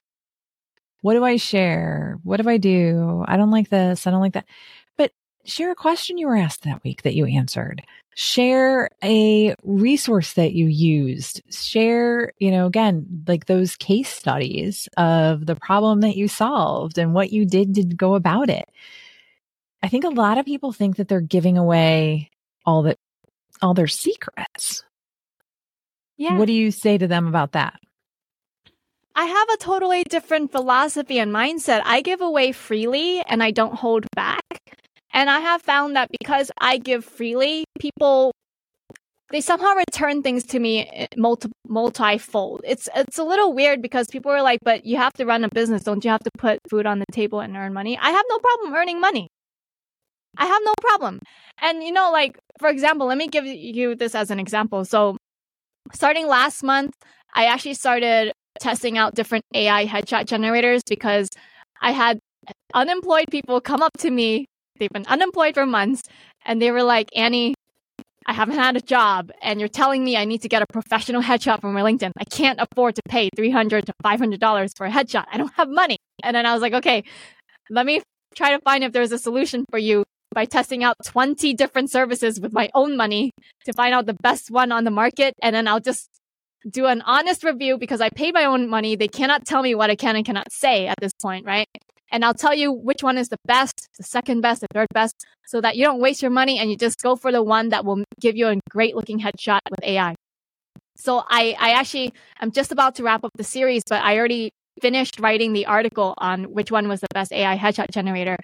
What 1.01 1.15
do 1.15 1.25
I 1.25 1.35
share? 1.35 2.19
What 2.23 2.41
do 2.41 2.47
I 2.47 2.55
do? 2.55 3.25
I 3.27 3.35
don't 3.35 3.51
like 3.51 3.67
this. 3.67 4.07
I 4.07 4.11
don't 4.11 4.21
like 4.21 4.31
that. 4.31 4.45
But 4.95 5.11
share 5.43 5.71
a 5.71 5.75
question 5.75 6.17
you 6.17 6.27
were 6.27 6.37
asked 6.37 6.63
that 6.63 6.81
week 6.85 7.01
that 7.01 7.15
you 7.15 7.25
answered. 7.25 7.83
Share 8.15 8.89
a 9.03 9.55
resource 9.63 10.31
that 10.35 10.53
you 10.53 10.67
used. 10.67 11.41
Share, 11.53 12.31
you 12.37 12.49
know, 12.49 12.65
again, 12.65 13.25
like 13.27 13.47
those 13.47 13.75
case 13.75 14.07
studies 14.07 14.87
of 14.95 15.45
the 15.45 15.55
problem 15.57 15.99
that 15.99 16.15
you 16.15 16.29
solved 16.29 16.97
and 16.97 17.13
what 17.13 17.33
you 17.33 17.45
did 17.45 17.75
to 17.75 17.83
go 17.83 18.15
about 18.15 18.49
it. 18.49 18.69
I 19.83 19.89
think 19.89 20.05
a 20.05 20.09
lot 20.09 20.37
of 20.37 20.45
people 20.45 20.71
think 20.71 20.95
that 20.95 21.09
they're 21.09 21.19
giving 21.19 21.57
away 21.57 22.29
all 22.65 22.83
that 22.83 22.97
all 23.61 23.73
their 23.73 23.87
secrets. 23.87 24.83
Yeah. 26.17 26.37
What 26.37 26.45
do 26.45 26.53
you 26.53 26.71
say 26.71 26.97
to 26.97 27.07
them 27.07 27.27
about 27.27 27.53
that? 27.53 27.79
I 29.15 29.25
have 29.25 29.49
a 29.49 29.57
totally 29.57 30.03
different 30.03 30.51
philosophy 30.51 31.19
and 31.19 31.33
mindset. 31.33 31.81
I 31.83 32.01
give 32.01 32.21
away 32.21 32.51
freely 32.51 33.21
and 33.21 33.43
I 33.43 33.51
don't 33.51 33.75
hold 33.75 34.05
back. 34.15 34.43
And 35.11 35.29
I 35.29 35.39
have 35.39 35.61
found 35.61 35.95
that 35.95 36.09
because 36.19 36.51
I 36.59 36.77
give 36.77 37.03
freely, 37.03 37.65
people 37.79 38.31
they 39.31 39.41
somehow 39.41 39.73
return 39.75 40.23
things 40.23 40.43
to 40.45 40.59
me 40.59 40.87
eh, 40.87 41.07
multi 41.17 41.49
multifold. 41.67 42.61
It's 42.63 42.89
it's 42.95 43.17
a 43.17 43.23
little 43.23 43.53
weird 43.53 43.81
because 43.81 44.07
people 44.07 44.31
are 44.31 44.41
like, 44.41 44.59
"But 44.63 44.85
you 44.85 44.97
have 44.97 45.13
to 45.13 45.25
run 45.25 45.43
a 45.43 45.49
business, 45.49 45.83
don't 45.83 46.03
you 46.03 46.11
have 46.11 46.23
to 46.23 46.31
put 46.37 46.59
food 46.69 46.85
on 46.85 46.99
the 46.99 47.05
table 47.11 47.39
and 47.39 47.55
earn 47.55 47.73
money?" 47.73 47.97
I 47.97 48.09
have 48.09 48.25
no 48.29 48.39
problem 48.39 48.73
earning 48.73 48.99
money. 48.99 49.29
I 50.37 50.45
have 50.45 50.61
no 50.63 50.73
problem. 50.81 51.19
And 51.61 51.83
you 51.83 51.91
know, 51.91 52.11
like 52.11 52.37
for 52.59 52.69
example, 52.69 53.07
let 53.07 53.17
me 53.17 53.27
give 53.27 53.45
you 53.45 53.95
this 53.95 54.15
as 54.15 54.31
an 54.31 54.39
example. 54.39 54.85
So, 54.85 55.17
starting 55.93 56.27
last 56.27 56.63
month, 56.63 56.93
I 57.33 57.45
actually 57.45 57.75
started 57.75 58.33
testing 58.59 58.97
out 58.97 59.15
different 59.15 59.43
AI 59.53 59.85
headshot 59.85 60.25
generators 60.25 60.81
because 60.87 61.29
I 61.81 61.91
had 61.91 62.19
unemployed 62.73 63.25
people 63.31 63.61
come 63.61 63.81
up 63.81 63.97
to 63.99 64.11
me. 64.11 64.45
They've 64.79 64.89
been 64.89 65.05
unemployed 65.07 65.55
for 65.55 65.65
months 65.65 66.03
and 66.45 66.61
they 66.61 66.71
were 66.71 66.83
like, 66.83 67.09
Annie, 67.15 67.53
I 68.25 68.33
haven't 68.33 68.55
had 68.55 68.77
a 68.77 68.81
job 68.81 69.31
and 69.41 69.59
you're 69.59 69.69
telling 69.69 70.03
me 70.03 70.15
I 70.15 70.25
need 70.25 70.41
to 70.43 70.49
get 70.49 70.61
a 70.61 70.65
professional 70.71 71.21
headshot 71.21 71.61
for 71.61 71.71
my 71.71 71.81
LinkedIn. 71.81 72.11
I 72.17 72.25
can't 72.25 72.59
afford 72.61 72.95
to 72.95 73.01
pay 73.07 73.29
300 73.35 73.85
to 73.87 73.93
$500 74.03 74.69
for 74.77 74.85
a 74.85 74.91
headshot. 74.91 75.25
I 75.31 75.37
don't 75.37 75.53
have 75.55 75.69
money. 75.69 75.97
And 76.23 76.35
then 76.35 76.45
I 76.45 76.53
was 76.53 76.61
like, 76.61 76.73
okay, 76.73 77.03
let 77.69 77.85
me 77.85 78.01
try 78.35 78.51
to 78.51 78.59
find 78.61 78.83
if 78.83 78.91
there's 78.91 79.11
a 79.11 79.19
solution 79.19 79.65
for 79.69 79.79
you 79.79 80.03
by 80.33 80.45
testing 80.45 80.83
out 80.83 80.95
20 81.05 81.53
different 81.53 81.89
services 81.89 82.39
with 82.39 82.53
my 82.53 82.69
own 82.73 82.95
money 82.95 83.31
to 83.65 83.73
find 83.73 83.93
out 83.93 84.05
the 84.05 84.13
best 84.13 84.51
one 84.51 84.71
on 84.71 84.83
the 84.83 84.91
market. 84.91 85.33
And 85.41 85.55
then 85.55 85.67
I'll 85.67 85.79
just 85.79 86.09
do 86.69 86.85
an 86.85 87.01
honest 87.01 87.43
review 87.43 87.77
because 87.77 88.01
I 88.01 88.09
paid 88.09 88.33
my 88.33 88.45
own 88.45 88.69
money. 88.69 88.95
They 88.95 89.07
cannot 89.07 89.45
tell 89.45 89.61
me 89.61 89.75
what 89.75 89.89
I 89.89 89.95
can 89.95 90.15
and 90.15 90.25
cannot 90.25 90.51
say 90.51 90.87
at 90.87 90.97
this 90.99 91.13
point, 91.21 91.45
right? 91.45 91.67
And 92.11 92.25
I'll 92.25 92.33
tell 92.33 92.55
you 92.55 92.71
which 92.71 93.03
one 93.03 93.17
is 93.17 93.29
the 93.29 93.37
best, 93.45 93.87
the 93.97 94.03
second 94.03 94.41
best, 94.41 94.61
the 94.61 94.67
third 94.73 94.87
best, 94.93 95.25
so 95.45 95.61
that 95.61 95.77
you 95.77 95.83
don't 95.83 96.01
waste 96.01 96.21
your 96.21 96.31
money 96.31 96.57
and 96.57 96.69
you 96.69 96.77
just 96.77 97.01
go 97.01 97.15
for 97.15 97.31
the 97.31 97.43
one 97.43 97.69
that 97.69 97.85
will 97.85 98.03
give 98.19 98.35
you 98.35 98.47
a 98.47 98.55
great 98.69 98.95
looking 98.95 99.19
headshot 99.19 99.59
with 99.69 99.83
AI. 99.83 100.15
So 100.95 101.23
I, 101.29 101.55
I 101.59 101.71
actually, 101.71 102.13
I'm 102.39 102.51
just 102.51 102.71
about 102.71 102.95
to 102.95 103.03
wrap 103.03 103.23
up 103.23 103.31
the 103.35 103.43
series, 103.43 103.83
but 103.87 104.03
I 104.03 104.17
already 104.17 104.51
finished 104.81 105.19
writing 105.19 105.53
the 105.53 105.65
article 105.65 106.13
on 106.17 106.45
which 106.45 106.71
one 106.71 106.87
was 106.87 107.01
the 107.01 107.07
best 107.13 107.31
AI 107.31 107.57
headshot 107.57 107.91
generator. 107.91 108.37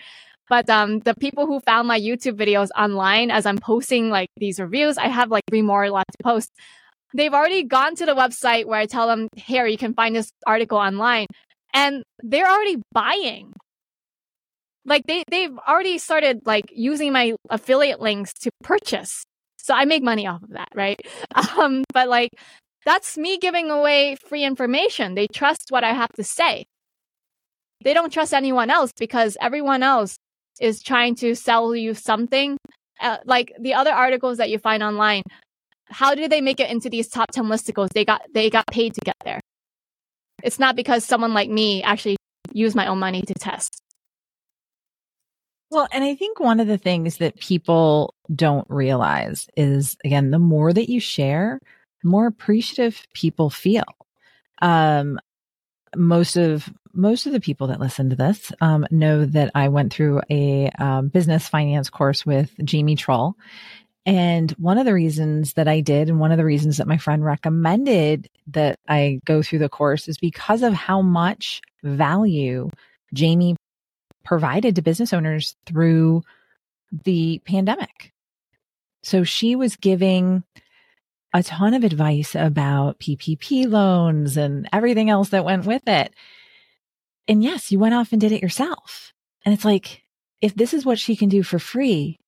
But 0.50 0.70
um, 0.70 1.00
the 1.00 1.16
people 1.16 1.48
who 1.48 1.60
found 1.62 1.88
my 1.88 2.00
YouTube 2.00 2.38
videos 2.38 2.70
online 2.78 3.32
as 3.32 3.46
I'm 3.46 3.58
posting 3.58 4.10
like 4.10 4.30
these 4.38 4.60
reviews, 4.60 4.98
I 4.98 5.08
have 5.08 5.32
like 5.32 5.44
three 5.50 5.62
more 5.64 5.90
left 5.90 6.12
to 6.12 6.24
post. 6.24 6.52
They've 7.14 7.34
already 7.34 7.64
gone 7.64 7.96
to 7.96 8.06
the 8.06 8.16
website 8.16 8.66
where 8.66 8.80
I 8.80 8.86
tell 8.86 9.08
them, 9.08 9.30
here, 9.36 9.66
you 9.66 9.78
can 9.78 9.94
find 9.94 10.16
this 10.16 10.30
article 10.46 10.78
online. 10.78 11.28
And 11.74 12.04
they're 12.24 12.50
already 12.50 12.78
buying. 12.94 13.54
like 14.86 15.04
they 15.08 15.24
they've 15.30 15.58
already 15.68 15.98
started 15.98 16.42
like 16.46 16.66
using 16.72 17.12
my 17.12 17.34
affiliate 17.50 18.02
links 18.02 18.34
to 18.34 18.52
purchase. 18.64 19.24
So 19.58 19.74
I 19.74 19.86
make 19.86 20.04
money 20.04 20.28
off 20.28 20.44
of 20.44 20.50
that, 20.52 20.70
right? 20.76 21.00
Um, 21.58 21.84
but 21.94 22.08
like 22.10 22.32
that's 22.86 23.18
me 23.18 23.38
giving 23.38 23.72
away 23.72 24.16
free 24.28 24.44
information. 24.44 25.16
They 25.16 25.28
trust 25.28 25.68
what 25.70 25.84
I 25.84 25.94
have 25.94 26.12
to 26.14 26.24
say. 26.24 26.66
They 27.84 27.94
don't 27.94 28.12
trust 28.12 28.34
anyone 28.34 28.70
else 28.70 28.92
because 28.98 29.38
everyone 29.42 29.84
else 29.84 30.18
is 30.60 30.82
trying 30.82 31.16
to 31.16 31.36
sell 31.36 31.76
you 31.76 31.94
something. 31.94 32.58
Uh, 33.02 33.18
like 33.26 33.52
the 33.60 33.74
other 33.74 33.92
articles 33.92 34.38
that 34.38 34.50
you 34.50 34.58
find 34.58 34.82
online, 34.82 35.24
how 35.88 36.16
do 36.16 36.28
they 36.28 36.42
make 36.42 36.60
it 36.60 36.70
into 36.70 36.90
these 36.90 37.08
top 37.08 37.32
10 37.32 37.46
listicles? 37.46 37.90
They 37.94 38.06
got, 38.06 38.22
they 38.34 38.50
got 38.50 38.66
paid 38.68 38.94
to 38.94 39.02
get 39.02 39.16
there. 39.24 39.42
It's 40.44 40.60
not 40.60 40.76
because 40.76 41.04
someone 41.04 41.34
like 41.34 41.50
me 41.50 41.84
actually 41.84 42.18
used 42.54 42.76
my 42.76 42.88
own 42.88 43.00
money 43.00 43.22
to 43.22 43.34
test. 43.34 43.82
Well, 45.72 45.88
and 45.92 46.04
I 46.04 46.16
think 46.16 46.40
one 46.40 46.60
of 46.60 46.68
the 46.68 46.78
things 46.78 47.18
that 47.18 47.40
people 47.40 48.14
don't 48.34 48.68
realize 48.70 49.48
is 49.58 49.98
again, 50.06 50.32
the 50.32 50.40
more 50.40 50.72
that 50.72 50.90
you 50.90 51.00
share, 51.00 51.60
the 52.04 52.10
more 52.10 52.28
appreciative 52.28 53.06
people 53.14 53.50
feel. 53.50 53.84
Um, 54.62 55.20
most 55.96 56.38
of 56.38 56.72
most 56.96 57.26
of 57.26 57.34
the 57.34 57.40
people 57.40 57.68
that 57.68 57.80
listen 57.80 58.10
to 58.10 58.16
this 58.16 58.52
um, 58.62 58.86
know 58.90 59.26
that 59.26 59.52
I 59.54 59.68
went 59.68 59.94
through 59.94 60.22
a 60.30 60.70
um, 60.80 61.10
business 61.10 61.48
finance 61.48 61.90
course 61.90 62.26
with 62.26 62.54
Jamie 62.64 62.96
Trull. 62.96 63.36
And 64.06 64.52
one 64.52 64.78
of 64.78 64.86
the 64.86 64.94
reasons 64.94 65.54
that 65.54 65.68
I 65.68 65.82
did, 65.82 66.10
and 66.10 66.20
one 66.20 66.32
of 66.32 66.38
the 66.38 66.46
reasons 66.46 66.78
that 66.78 66.88
my 66.88 66.98
friend 66.98 67.26
recommended 67.26 68.30
that 68.48 68.80
I 68.88 69.20
go 69.26 69.42
through 69.42 69.60
the 69.60 69.70
course 69.70 70.08
is 70.08 70.18
because 70.18 70.62
of 70.62 70.74
how 70.74 71.02
much 71.02 71.62
value 71.84 72.70
Jamie 73.14 73.56
provided 74.24 74.76
to 74.76 74.82
business 74.82 75.12
owners 75.12 75.56
through 75.66 76.24
the 77.04 77.42
pandemic. 77.46 78.14
So 79.04 79.24
she 79.24 79.56
was 79.56 79.76
giving 79.76 80.44
a 81.34 81.44
ton 81.44 81.74
of 81.74 81.84
advice 81.84 82.34
about 82.34 83.00
PPP 83.00 83.70
loans 83.70 84.38
and 84.38 84.70
everything 84.72 85.10
else 85.10 85.30
that 85.30 85.46
went 85.46 85.66
with 85.66 85.88
it. 85.88 86.14
And 87.28 87.44
yes, 87.44 87.72
you 87.72 87.80
went 87.80 87.96
off 87.96 88.12
and 88.12 88.22
did 88.22 88.32
it 88.32 88.42
yourself. 88.42 89.14
And 89.44 89.54
it's 89.54 89.66
like, 89.66 90.04
if 90.42 90.56
this 90.56 90.74
is 90.74 90.86
what 90.86 91.00
she 91.00 91.16
can 91.16 91.30
do 91.30 91.44
for 91.44 91.60
free, 91.60 92.20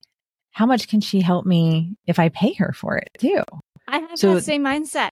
how 0.51 0.65
much 0.65 0.87
can 0.87 1.01
she 1.01 1.21
help 1.21 1.45
me 1.45 1.97
if 2.07 2.19
I 2.19 2.29
pay 2.29 2.53
her 2.53 2.73
for 2.73 2.97
it 2.97 3.09
too? 3.19 3.43
I 3.87 3.99
have 3.99 4.17
so, 4.17 4.35
that 4.35 4.43
same 4.43 4.63
mindset. 4.63 5.09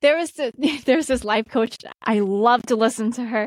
There 0.00 0.18
is 0.18 0.32
the, 0.32 0.52
there's 0.84 1.06
this 1.06 1.24
life 1.24 1.46
coach. 1.48 1.78
I 2.02 2.20
love 2.20 2.62
to 2.66 2.76
listen 2.76 3.12
to 3.12 3.24
her. 3.24 3.46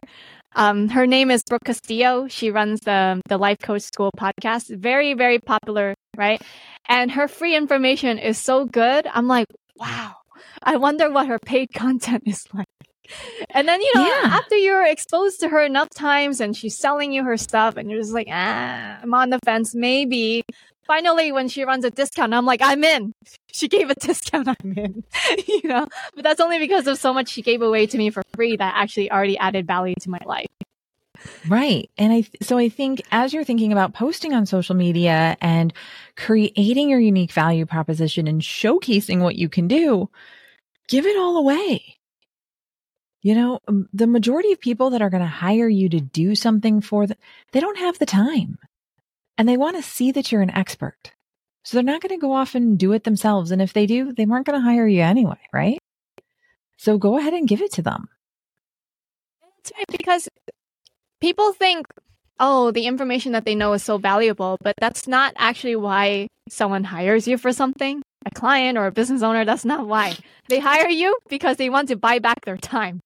Um, 0.56 0.90
her 0.90 1.06
name 1.06 1.30
is 1.30 1.44
Brooke 1.44 1.66
Castillo. 1.66 2.28
She 2.28 2.50
runs 2.50 2.80
the 2.82 3.22
the 3.28 3.38
Life 3.38 3.60
Coach 3.60 3.84
School 3.84 4.12
podcast. 4.18 4.76
Very, 4.76 5.14
very 5.14 5.40
popular, 5.40 5.94
right? 6.16 6.42
And 6.88 7.12
her 7.12 7.28
free 7.28 7.56
information 7.56 8.18
is 8.18 8.38
so 8.40 8.66
good. 8.66 9.06
I'm 9.06 9.28
like, 9.28 9.48
wow. 9.76 10.16
I 10.64 10.78
wonder 10.78 11.12
what 11.12 11.28
her 11.28 11.40
paid 11.40 11.72
content 11.76 12.24
is 12.26 12.46
like. 12.54 12.68
And 13.52 13.68
then, 13.68 13.82
you 13.82 13.92
know, 13.96 14.06
yeah. 14.06 14.30
after 14.34 14.56
you're 14.56 14.86
exposed 14.86 15.40
to 15.42 15.50
her 15.50 15.62
enough 15.62 15.90
times 15.90 16.40
and 16.40 16.56
she's 16.56 16.78
selling 16.78 17.12
you 17.14 17.24
her 17.24 17.38
stuff 17.38 17.78
and 17.78 17.90
you're 17.90 18.00
just 18.00 18.14
like, 18.14 18.28
ah, 18.30 19.00
I'm 19.02 19.14
on 19.14 19.30
the 19.30 19.40
fence, 19.46 19.74
maybe. 19.74 20.44
Finally, 20.86 21.34
when 21.34 21.50
she 21.50 21.66
runs 21.66 21.84
a 21.84 21.92
discount, 21.92 22.34
I'm 22.34 22.46
like, 22.46 22.62
I'm 22.62 22.84
in. 22.84 23.14
She 23.52 23.68
gave 23.68 23.90
a 23.90 23.96
discount, 24.00 24.48
I'm 24.48 24.74
in. 24.78 25.04
you 25.48 25.62
know, 25.66 25.88
but 26.16 26.24
that's 26.24 26.40
only 26.40 26.60
because 26.60 26.88
of 26.88 26.98
so 26.98 27.14
much 27.14 27.30
she 27.30 27.42
gave 27.42 27.62
away 27.62 27.88
to 27.88 27.98
me 27.98 28.10
for 28.10 28.24
free 28.34 28.56
that 28.56 28.74
actually 28.78 29.12
already 29.12 29.38
added 29.38 29.68
value 29.68 29.96
to 30.02 30.10
my 30.10 30.22
life. 30.26 30.48
Right. 31.48 31.90
And 31.98 32.14
I, 32.14 32.24
so 32.42 32.58
I 32.58 32.70
think 32.70 33.02
as 33.12 33.34
you're 33.34 33.44
thinking 33.44 33.72
about 33.72 33.94
posting 33.94 34.34
on 34.34 34.46
social 34.46 34.76
media 34.76 35.36
and 35.42 35.74
creating 36.16 36.90
your 36.90 37.00
unique 37.00 37.32
value 37.32 37.66
proposition 37.66 38.28
and 38.28 38.42
showcasing 38.42 39.22
what 39.22 39.36
you 39.36 39.50
can 39.50 39.68
do, 39.68 40.10
give 40.88 41.06
it 41.06 41.18
all 41.18 41.38
away. 41.38 41.97
You 43.22 43.36
know, 43.36 43.60
um, 43.68 43.90
the 43.94 44.08
majority 44.08 44.52
of 44.52 44.60
people 44.60 44.92
that 44.92 45.02
are 45.02 45.10
going 45.10 45.24
to 45.24 45.28
hire 45.28 45.68
you 45.68 45.90
to 45.90 46.00
do 46.00 46.36
something 46.36 46.82
for 46.82 47.08
them, 47.08 47.18
they 47.52 47.60
don't 47.60 47.80
have 47.80 48.00
the 48.00 48.06
time 48.06 48.58
and 49.38 49.48
they 49.48 49.58
want 49.58 49.76
to 49.76 49.84
see 49.84 50.12
that 50.12 50.32
you're 50.32 50.42
an 50.42 50.52
expert. 50.52 51.14
So 51.64 51.76
they're 51.76 51.84
not 51.84 52.02
going 52.02 52.18
to 52.18 52.22
go 52.22 52.32
off 52.32 52.56
and 52.56 52.78
do 52.78 52.94
it 52.94 53.04
themselves. 53.04 53.52
And 53.52 53.62
if 53.62 53.74
they 53.74 53.86
do, 53.86 54.14
they 54.14 54.26
weren't 54.26 54.46
going 54.46 54.60
to 54.60 54.64
hire 54.64 54.88
you 54.88 55.02
anyway, 55.02 55.40
right? 55.52 55.80
So 56.78 56.98
go 56.98 57.18
ahead 57.18 57.34
and 57.34 57.48
give 57.48 57.62
it 57.62 57.74
to 57.74 57.82
them. 57.82 58.08
That's 59.58 59.72
right, 59.78 59.98
because 59.98 60.30
people 61.20 61.52
think, 61.54 61.88
oh, 62.40 62.72
the 62.72 62.86
information 62.86 63.34
that 63.34 63.44
they 63.44 63.56
know 63.56 63.74
is 63.74 63.84
so 63.84 63.98
valuable, 63.98 64.58
but 64.62 64.76
that's 64.80 65.08
not 65.08 65.34
actually 65.36 65.76
why 65.76 66.28
someone 66.48 66.86
hires 66.86 67.28
you 67.28 67.38
for 67.38 67.52
something. 67.52 68.02
A 68.26 68.32
client 68.32 68.78
or 68.78 68.88
a 68.88 68.92
business 68.92 69.22
owner, 69.22 69.44
that's 69.44 69.66
not 69.66 69.88
why. 69.88 70.16
They 70.50 70.60
hire 70.60 70.90
you 70.90 71.18
because 71.30 71.58
they 71.58 71.70
want 71.70 71.90
to 71.90 71.96
buy 71.96 72.20
back 72.20 72.46
their 72.46 72.58
time. 72.58 73.02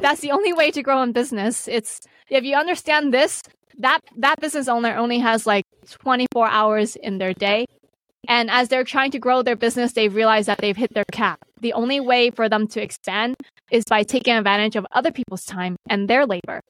That's 0.00 0.20
the 0.20 0.32
only 0.32 0.52
way 0.52 0.70
to 0.70 0.82
grow 0.82 1.02
in 1.02 1.12
business. 1.12 1.68
It's 1.68 2.00
if 2.30 2.44
you 2.44 2.56
understand 2.56 3.12
this, 3.12 3.42
that 3.78 4.00
that 4.16 4.40
business 4.40 4.68
owner 4.68 4.96
only 4.96 5.18
has 5.18 5.46
like 5.46 5.64
24 5.90 6.48
hours 6.48 6.96
in 6.96 7.18
their 7.18 7.34
day. 7.34 7.66
And 8.26 8.50
as 8.50 8.68
they're 8.68 8.84
trying 8.84 9.10
to 9.10 9.18
grow 9.18 9.42
their 9.42 9.56
business, 9.56 9.92
they 9.92 10.08
realize 10.08 10.46
that 10.46 10.58
they've 10.58 10.76
hit 10.76 10.94
their 10.94 11.04
cap. 11.12 11.40
The 11.60 11.74
only 11.74 12.00
way 12.00 12.30
for 12.30 12.48
them 12.48 12.66
to 12.68 12.80
expand 12.80 13.36
is 13.70 13.84
by 13.84 14.02
taking 14.02 14.34
advantage 14.34 14.76
of 14.76 14.86
other 14.92 15.12
people's 15.12 15.44
time 15.44 15.76
and 15.90 16.08
their 16.08 16.24
labor. 16.24 16.60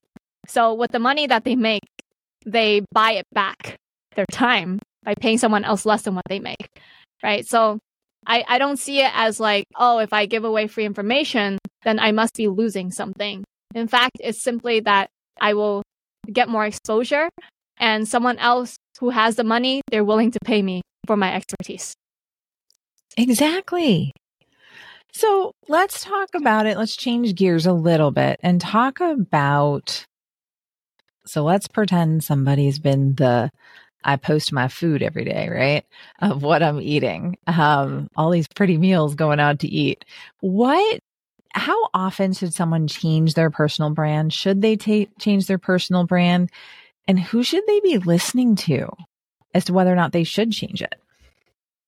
So 0.49 0.75
with 0.75 0.91
the 0.91 0.99
money 0.99 1.27
that 1.29 1.45
they 1.45 1.55
make, 1.55 1.83
they 2.45 2.83
buy 2.93 3.13
it 3.13 3.27
back, 3.33 3.77
their 4.17 4.27
time, 4.33 4.81
by 5.05 5.15
paying 5.15 5.39
someone 5.39 5.65
else 5.65 5.87
less 5.87 6.03
than 6.03 6.15
what 6.15 6.25
they 6.29 6.41
make. 6.41 6.69
Right. 7.23 7.47
So 7.47 7.79
I, 8.27 8.45
I 8.47 8.59
don't 8.59 8.79
see 8.79 9.01
it 9.01 9.11
as 9.15 9.41
like, 9.41 9.65
oh, 9.77 9.99
if 9.99 10.13
I 10.13 10.27
give 10.27 10.45
away 10.45 10.67
free 10.67 10.85
information, 10.85 11.59
then 11.85 11.99
I 11.99 12.13
must 12.13 12.35
be 12.35 12.49
losing 12.49 12.91
something. 12.91 13.45
In 13.75 13.89
fact, 13.89 14.17
it's 14.21 14.43
simply 14.43 14.81
that 14.81 15.09
I 15.41 15.55
will 15.55 15.83
get 16.33 16.49
more 16.49 16.65
exposure 16.65 17.29
and 17.79 18.09
someone 18.09 18.39
else 18.39 18.77
who 19.01 19.11
has 19.11 19.37
the 19.37 19.45
money, 19.45 19.83
they're 19.91 20.05
willing 20.05 20.31
to 20.31 20.39
pay 20.45 20.63
me 20.63 20.83
for 21.07 21.17
my 21.17 21.35
expertise. 21.35 21.95
Exactly. 23.17 24.13
So 25.13 25.53
let's 25.69 26.03
talk 26.03 26.29
about 26.35 26.67
it. 26.67 26.77
Let's 26.77 26.97
change 26.97 27.35
gears 27.35 27.67
a 27.67 27.73
little 27.73 28.11
bit 28.11 28.41
and 28.43 28.61
talk 28.61 29.01
about 29.01 30.05
so 31.27 31.43
let's 31.43 31.69
pretend 31.69 32.23
somebody's 32.23 32.79
been 32.79 33.15
the 33.15 33.51
I 34.05 34.17
post 34.17 34.53
my 34.53 34.69
food 34.69 35.03
every 35.03 35.25
day, 35.25 35.49
right? 35.51 35.85
Of 36.21 36.43
what 36.43 36.63
I'm 36.63 36.81
eating. 36.81 37.39
Um, 37.47 38.09
all 38.17 38.31
these 38.31 38.49
pretty 38.49 38.77
meals 38.77 39.15
going 39.15 39.41
out 39.41 39.61
to 39.61 39.69
eat. 39.69 40.05
What 40.41 41.01
how 41.55 41.89
often 41.95 42.33
should 42.33 42.53
someone 42.53 42.89
change 42.89 43.35
their 43.35 43.51
personal 43.51 43.91
brand? 43.91 44.33
Should 44.33 44.61
they 44.61 44.77
change 44.77 45.47
their 45.47 45.59
personal 45.59 46.05
brand? 46.05 46.51
And 47.07 47.19
who 47.19 47.43
should 47.43 47.65
they 47.67 47.81
be 47.81 47.99
listening 47.99 48.57
to 48.57 48.89
as 49.55 49.67
to 49.67 49.73
whether 49.73 49.93
or 49.93 49.97
not 49.97 50.13
they 50.13 50.25
should 50.25 50.51
change 50.51 50.83
it? 50.83 50.95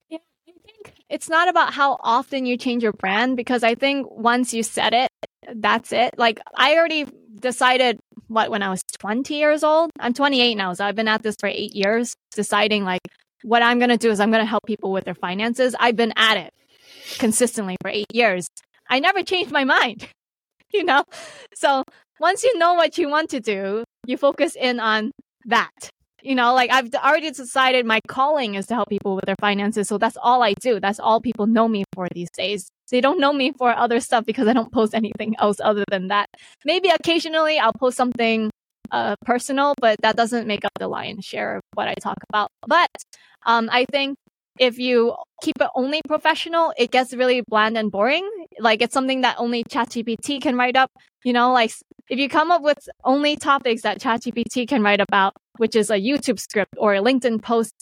Yeah, 0.08 0.18
I 0.48 0.52
think 0.64 0.94
it's 1.10 1.28
not 1.28 1.48
about 1.48 1.74
how 1.74 1.96
often 2.00 2.46
you 2.46 2.56
change 2.56 2.84
your 2.84 2.92
brand 2.92 3.36
because 3.36 3.64
I 3.64 3.74
think 3.74 4.08
once 4.08 4.54
you 4.54 4.62
set 4.62 4.94
it, 4.94 5.10
that's 5.56 5.92
it. 5.92 6.16
Like 6.16 6.40
I 6.54 6.76
already 6.76 7.06
decided 7.40 7.98
what 8.28 8.50
when 8.50 8.62
I 8.62 8.70
was 8.70 8.82
20 8.98 9.34
years 9.34 9.62
old. 9.62 9.90
I'm 9.98 10.14
28 10.14 10.54
now, 10.54 10.72
so 10.72 10.84
I've 10.84 10.96
been 10.96 11.08
at 11.08 11.22
this 11.22 11.36
for 11.38 11.48
8 11.48 11.74
years 11.74 12.14
deciding 12.34 12.84
like 12.84 13.02
what 13.42 13.62
I'm 13.62 13.78
going 13.78 13.90
to 13.90 13.96
do 13.96 14.10
is 14.10 14.20
I'm 14.20 14.30
going 14.30 14.42
to 14.42 14.48
help 14.48 14.64
people 14.66 14.92
with 14.92 15.04
their 15.04 15.14
finances. 15.14 15.74
I've 15.78 15.96
been 15.96 16.12
at 16.16 16.36
it 16.36 16.50
consistently 17.18 17.76
for 17.82 17.90
8 17.90 18.06
years. 18.12 18.48
I 18.88 19.00
never 19.00 19.22
changed 19.22 19.52
my 19.52 19.64
mind. 19.64 20.08
you 20.72 20.84
know? 20.84 21.04
So, 21.54 21.84
once 22.18 22.44
you 22.44 22.58
know 22.58 22.74
what 22.74 22.96
you 22.98 23.08
want 23.08 23.30
to 23.30 23.40
do, 23.40 23.84
you 24.06 24.16
focus 24.16 24.56
in 24.56 24.80
on 24.80 25.12
that. 25.46 25.90
You 26.22 26.34
know, 26.34 26.54
like 26.54 26.70
I've 26.72 26.92
already 26.94 27.30
decided 27.30 27.84
my 27.84 28.00
calling 28.08 28.54
is 28.54 28.66
to 28.66 28.74
help 28.74 28.88
people 28.88 29.14
with 29.14 29.26
their 29.26 29.36
finances. 29.38 29.86
So 29.86 29.98
that's 29.98 30.16
all 30.20 30.42
I 30.42 30.54
do. 30.54 30.80
That's 30.80 30.98
all 30.98 31.20
people 31.20 31.46
know 31.46 31.68
me 31.68 31.84
for 31.94 32.08
these 32.12 32.30
days. 32.30 32.68
They 32.90 33.00
don't 33.00 33.20
know 33.20 33.32
me 33.32 33.52
for 33.52 33.70
other 33.76 34.00
stuff 34.00 34.24
because 34.24 34.48
I 34.48 34.52
don't 34.52 34.72
post 34.72 34.94
anything 34.94 35.34
else 35.38 35.58
other 35.62 35.84
than 35.90 36.08
that. 36.08 36.28
Maybe 36.64 36.88
occasionally 36.88 37.58
I'll 37.58 37.72
post 37.72 37.96
something 37.96 38.50
uh, 38.90 39.16
personal, 39.24 39.74
but 39.80 40.00
that 40.02 40.16
doesn't 40.16 40.46
make 40.46 40.64
up 40.64 40.72
the 40.78 40.88
lion's 40.88 41.24
share 41.24 41.56
of 41.56 41.62
what 41.74 41.88
I 41.88 41.94
talk 41.94 42.18
about. 42.28 42.50
But 42.66 42.90
um, 43.44 43.68
I 43.72 43.84
think 43.90 44.16
if 44.58 44.78
you 44.78 45.14
keep 45.42 45.60
it 45.60 45.68
only 45.74 46.00
professional, 46.06 46.72
it 46.78 46.90
gets 46.90 47.12
really 47.14 47.42
bland 47.46 47.76
and 47.76 47.90
boring. 47.90 48.28
Like 48.58 48.82
it's 48.82 48.94
something 48.94 49.20
that 49.22 49.36
only 49.38 49.64
ChatGPT 49.64 50.40
can 50.40 50.56
write 50.56 50.76
up. 50.76 50.90
You 51.24 51.32
know, 51.32 51.52
like 51.52 51.72
if 52.08 52.18
you 52.18 52.28
come 52.28 52.50
up 52.50 52.62
with 52.62 52.78
only 53.04 53.36
topics 53.36 53.82
that 53.82 54.00
ChatGPT 54.00 54.68
can 54.68 54.82
write 54.82 55.00
about, 55.00 55.34
which 55.58 55.76
is 55.76 55.90
a 55.90 56.00
YouTube 56.00 56.38
script 56.38 56.74
or 56.78 56.94
a 56.94 57.00
LinkedIn 57.00 57.42
post, 57.42 57.72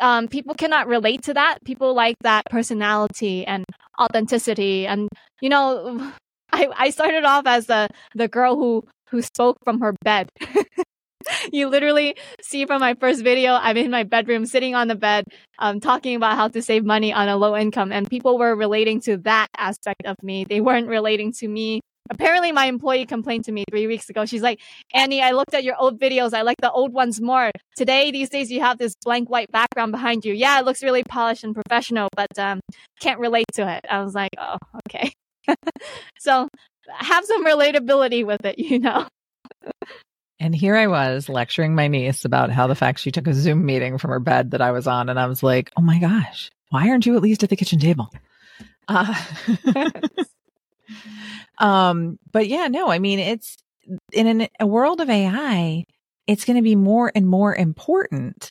um, 0.00 0.26
people 0.28 0.54
cannot 0.54 0.88
relate 0.88 1.22
to 1.24 1.34
that. 1.34 1.58
People 1.64 1.94
like 1.94 2.16
that 2.22 2.44
personality 2.46 3.46
and 3.46 3.64
authenticity. 4.02 4.86
And, 4.86 5.08
you 5.40 5.48
know, 5.48 6.12
I, 6.52 6.68
I 6.76 6.90
started 6.90 7.24
off 7.24 7.46
as 7.46 7.66
the, 7.66 7.88
the 8.14 8.28
girl 8.28 8.56
who, 8.56 8.84
who 9.08 9.22
spoke 9.22 9.56
from 9.64 9.80
her 9.80 9.94
bed. 10.04 10.28
you 11.52 11.68
literally 11.68 12.16
see 12.42 12.66
from 12.66 12.80
my 12.80 12.94
first 12.94 13.22
video, 13.22 13.54
I'm 13.54 13.76
in 13.76 13.90
my 13.90 14.02
bedroom 14.02 14.46
sitting 14.46 14.74
on 14.74 14.88
the 14.88 14.94
bed, 14.94 15.24
um, 15.58 15.80
talking 15.80 16.16
about 16.16 16.36
how 16.36 16.48
to 16.48 16.62
save 16.62 16.84
money 16.84 17.12
on 17.12 17.28
a 17.28 17.36
low 17.36 17.56
income. 17.56 17.92
And 17.92 18.08
people 18.08 18.38
were 18.38 18.54
relating 18.54 19.00
to 19.02 19.16
that 19.18 19.48
aspect 19.56 20.04
of 20.04 20.16
me. 20.22 20.44
They 20.44 20.60
weren't 20.60 20.88
relating 20.88 21.32
to 21.34 21.48
me. 21.48 21.80
Apparently, 22.10 22.52
my 22.52 22.66
employee 22.66 23.06
complained 23.06 23.44
to 23.44 23.52
me 23.52 23.64
three 23.70 23.86
weeks 23.86 24.10
ago. 24.10 24.26
She's 24.26 24.42
like, 24.42 24.60
Annie, 24.92 25.22
I 25.22 25.30
looked 25.30 25.54
at 25.54 25.64
your 25.64 25.76
old 25.76 26.00
videos. 26.00 26.34
I 26.34 26.42
like 26.42 26.58
the 26.60 26.70
old 26.70 26.92
ones 26.92 27.20
more. 27.20 27.50
Today, 27.76 28.10
these 28.10 28.28
days, 28.28 28.50
you 28.50 28.60
have 28.60 28.78
this 28.78 28.94
blank 29.02 29.30
white 29.30 29.50
background 29.50 29.92
behind 29.92 30.24
you. 30.24 30.34
Yeah, 30.34 30.58
it 30.58 30.64
looks 30.64 30.82
really 30.82 31.04
polished 31.04 31.44
and 31.44 31.54
professional, 31.54 32.08
but 32.16 32.38
um, 32.38 32.60
can't 33.00 33.20
relate 33.20 33.46
to 33.54 33.68
it. 33.68 33.84
I 33.88 34.02
was 34.02 34.14
like, 34.14 34.30
oh, 34.38 34.58
okay. 34.88 35.12
so 36.18 36.48
have 36.88 37.24
some 37.24 37.46
relatability 37.46 38.26
with 38.26 38.44
it, 38.44 38.58
you 38.58 38.78
know? 38.78 39.06
And 40.40 40.54
here 40.54 40.74
I 40.74 40.88
was 40.88 41.28
lecturing 41.28 41.74
my 41.76 41.86
niece 41.86 42.24
about 42.24 42.50
how 42.50 42.66
the 42.66 42.74
fact 42.74 42.98
she 42.98 43.12
took 43.12 43.28
a 43.28 43.34
Zoom 43.34 43.64
meeting 43.64 43.98
from 43.98 44.10
her 44.10 44.18
bed 44.18 44.50
that 44.50 44.60
I 44.60 44.72
was 44.72 44.88
on. 44.88 45.08
And 45.08 45.18
I 45.18 45.26
was 45.26 45.42
like, 45.42 45.70
oh 45.76 45.82
my 45.82 45.98
gosh, 45.98 46.50
why 46.70 46.88
aren't 46.88 47.06
you 47.06 47.14
at 47.14 47.22
least 47.22 47.44
at 47.44 47.50
the 47.50 47.56
kitchen 47.56 47.78
table? 47.78 48.10
Uh, 48.88 49.14
um, 51.58 52.18
but 52.30 52.48
yeah, 52.48 52.68
no, 52.68 52.90
I 52.90 52.98
mean, 52.98 53.18
it's 53.18 53.56
in 54.12 54.26
an, 54.26 54.48
a 54.60 54.66
world 54.66 55.00
of 55.00 55.10
AI, 55.10 55.84
it's 56.26 56.44
going 56.44 56.56
to 56.56 56.62
be 56.62 56.76
more 56.76 57.10
and 57.14 57.26
more 57.26 57.54
important 57.54 58.50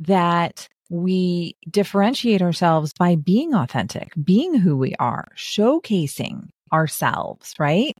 that 0.00 0.68
we 0.90 1.56
differentiate 1.68 2.42
ourselves 2.42 2.92
by 2.92 3.16
being 3.16 3.54
authentic, 3.54 4.12
being 4.22 4.54
who 4.54 4.76
we 4.76 4.94
are, 4.98 5.28
showcasing 5.36 6.48
ourselves, 6.72 7.54
right? 7.58 7.96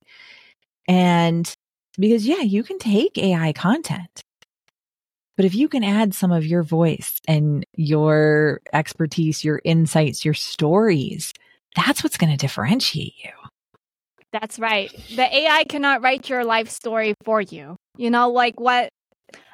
And 0.87 1.52
because, 1.99 2.26
yeah, 2.26 2.43
you 2.43 2.62
can 2.62 2.78
take 2.78 3.19
AI 3.19 3.52
content, 3.52 4.23
but 5.37 5.45
if 5.45 5.55
you 5.55 5.69
can 5.69 5.85
add 5.85 6.14
some 6.14 6.33
of 6.33 6.47
your 6.47 6.62
voice 6.62 7.21
and 7.28 7.64
your 7.75 8.61
expertise, 8.73 9.45
your 9.45 9.61
insights, 9.64 10.25
your 10.25 10.35
stories, 10.35 11.33
that's 11.75 12.02
what's 12.02 12.16
going 12.16 12.31
to 12.31 12.38
differentiate 12.38 13.14
you. 13.23 13.31
That's 14.40 14.59
right. 14.59 14.90
The 15.14 15.35
AI 15.35 15.64
cannot 15.64 16.02
write 16.02 16.28
your 16.28 16.45
life 16.45 16.69
story 16.69 17.14
for 17.25 17.40
you. 17.40 17.76
You 17.97 18.11
know, 18.11 18.31
like 18.31 18.61
what 18.61 18.90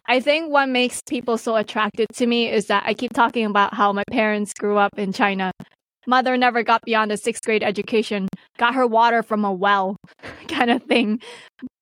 I 0.07 0.21
think 0.21 0.51
what 0.51 0.69
makes 0.69 1.01
people 1.09 1.39
so 1.39 1.55
attracted 1.57 2.09
to 2.15 2.27
me 2.27 2.51
is 2.51 2.67
that 2.67 2.83
I 2.87 2.95
keep 2.95 3.13
talking 3.13 3.47
about 3.47 3.75
how 3.75 3.93
my 3.93 4.05
parents 4.11 4.53
grew 4.55 4.79
up 4.79 4.99
in 4.99 5.13
China 5.13 5.53
mother 6.07 6.37
never 6.37 6.63
got 6.63 6.83
beyond 6.83 7.13
a 7.13 7.17
sixth 7.17 7.45
grade 7.45 7.63
education, 7.63 8.29
got 8.59 8.75
her 8.75 8.87
water 8.87 9.23
from 9.23 9.45
a 9.45 9.53
well 9.53 9.97
kind 10.49 10.71
of 10.71 10.83
thing, 10.85 11.21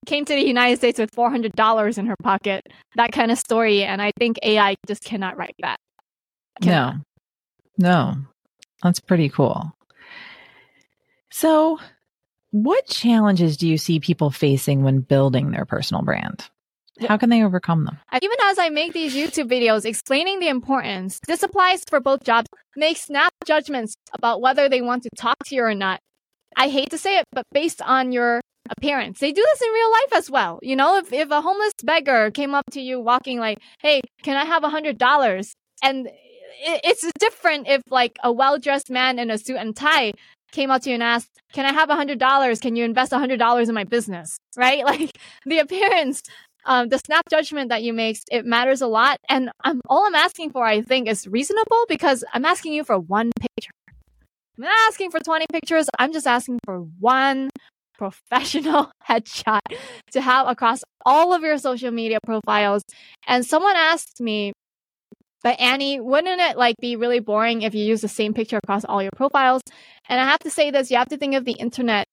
came 0.06 0.24
to 0.24 0.34
the 0.34 0.44
United 0.44 0.76
States 0.78 0.98
with 0.98 1.10
$400 1.12 1.98
in 1.98 2.06
her 2.06 2.16
pocket, 2.22 2.62
that 2.96 3.12
kind 3.12 3.30
of 3.30 3.38
story. 3.38 3.82
And 3.82 4.02
I 4.02 4.12
think 4.18 4.38
AI 4.42 4.76
just 4.86 5.04
cannot 5.04 5.36
write 5.36 5.56
that. 5.60 5.78
Cannot. 6.62 6.96
No, 7.78 7.88
no, 7.90 8.16
that's 8.82 9.00
pretty 9.00 9.28
cool. 9.28 9.72
So, 11.30 11.78
what 12.50 12.86
challenges 12.86 13.56
do 13.56 13.68
you 13.68 13.78
see 13.78 14.00
people 14.00 14.30
facing 14.30 14.82
when 14.82 15.00
building 15.00 15.50
their 15.50 15.64
personal 15.64 16.02
brand? 16.02 16.48
How 17.08 17.16
can 17.16 17.30
they 17.30 17.42
overcome 17.42 17.84
them? 17.84 17.98
Even 18.20 18.36
as 18.44 18.58
I 18.58 18.68
make 18.68 18.92
these 18.92 19.14
YouTube 19.14 19.50
videos 19.50 19.86
explaining 19.86 20.38
the 20.38 20.48
importance, 20.48 21.18
this 21.26 21.42
applies 21.42 21.82
for 21.88 21.98
both 21.98 22.24
jobs, 22.24 22.48
make 22.76 22.98
snap 22.98 23.32
judgments 23.46 23.94
about 24.12 24.42
whether 24.42 24.68
they 24.68 24.82
want 24.82 25.04
to 25.04 25.10
talk 25.16 25.36
to 25.46 25.54
you 25.54 25.62
or 25.62 25.74
not. 25.74 26.00
I 26.56 26.68
hate 26.68 26.90
to 26.90 26.98
say 26.98 27.18
it, 27.18 27.24
but 27.32 27.46
based 27.52 27.80
on 27.80 28.12
your 28.12 28.40
appearance. 28.68 29.18
They 29.18 29.32
do 29.32 29.42
this 29.42 29.62
in 29.62 29.72
real 29.72 29.90
life 29.90 30.12
as 30.14 30.30
well. 30.30 30.58
You 30.62 30.76
know, 30.76 30.98
if, 30.98 31.12
if 31.12 31.30
a 31.30 31.40
homeless 31.40 31.72
beggar 31.82 32.30
came 32.30 32.54
up 32.54 32.64
to 32.72 32.80
you 32.80 33.00
walking 33.00 33.38
like, 33.38 33.58
Hey, 33.80 34.02
can 34.22 34.36
I 34.36 34.44
have 34.44 34.62
a 34.64 34.68
hundred 34.68 34.98
dollars? 34.98 35.54
And 35.82 36.10
it's 36.62 37.10
different 37.18 37.68
if 37.68 37.82
like 37.90 38.18
a 38.22 38.30
well-dressed 38.30 38.90
man 38.90 39.18
in 39.18 39.30
a 39.30 39.38
suit 39.38 39.56
and 39.56 39.74
tie 39.74 40.12
came 40.52 40.70
up 40.70 40.82
to 40.82 40.90
you 40.90 40.94
and 40.94 41.02
asked, 41.02 41.30
can 41.52 41.66
I 41.66 41.72
have 41.72 41.90
a 41.90 41.96
hundred 41.96 42.18
dollars? 42.18 42.60
Can 42.60 42.76
you 42.76 42.84
invest 42.84 43.12
a 43.12 43.18
hundred 43.18 43.38
dollars 43.38 43.68
in 43.68 43.74
my 43.74 43.84
business? 43.84 44.38
Right? 44.56 44.84
Like 44.84 45.16
the 45.46 45.58
appearance 45.60 46.22
um, 46.64 46.88
the 46.88 46.98
snap 46.98 47.28
judgment 47.30 47.70
that 47.70 47.82
you 47.82 47.92
make, 47.92 48.18
it 48.30 48.44
matters 48.44 48.82
a 48.82 48.86
lot. 48.86 49.18
And 49.28 49.50
I'm, 49.64 49.80
all 49.88 50.06
I'm 50.06 50.14
asking 50.14 50.50
for, 50.50 50.64
I 50.64 50.82
think, 50.82 51.08
is 51.08 51.26
reasonable 51.26 51.84
because 51.88 52.24
I'm 52.32 52.44
asking 52.44 52.74
you 52.74 52.84
for 52.84 52.98
one 52.98 53.30
picture. 53.40 53.72
I'm 54.58 54.64
not 54.64 54.74
asking 54.88 55.10
for 55.10 55.20
20 55.20 55.46
pictures. 55.50 55.88
I'm 55.98 56.12
just 56.12 56.26
asking 56.26 56.58
for 56.64 56.80
one 56.98 57.50
professional 57.96 58.90
headshot 59.08 59.60
to 60.12 60.20
have 60.20 60.48
across 60.48 60.82
all 61.06 61.32
of 61.32 61.42
your 61.42 61.58
social 61.58 61.90
media 61.90 62.18
profiles. 62.24 62.82
And 63.26 63.44
someone 63.44 63.76
asked 63.76 64.20
me, 64.20 64.52
but 65.42 65.58
Annie, 65.60 66.00
wouldn't 66.00 66.40
it 66.40 66.56
like 66.56 66.76
be 66.80 66.96
really 66.96 67.20
boring 67.20 67.62
if 67.62 67.74
you 67.74 67.84
use 67.84 68.00
the 68.00 68.08
same 68.08 68.34
picture 68.34 68.58
across 68.62 68.84
all 68.84 69.02
your 69.02 69.12
profiles? 69.16 69.62
And 70.08 70.20
I 70.20 70.24
have 70.24 70.40
to 70.40 70.50
say 70.50 70.70
this, 70.70 70.90
you 70.90 70.96
have 70.96 71.08
to 71.08 71.16
think 71.16 71.34
of 71.34 71.44
the 71.44 71.52
internet 71.52 72.06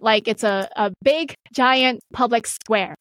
like 0.00 0.28
it's 0.28 0.44
a, 0.44 0.68
a 0.76 0.92
big 1.02 1.34
giant 1.54 2.00
public 2.12 2.46
square. 2.46 2.94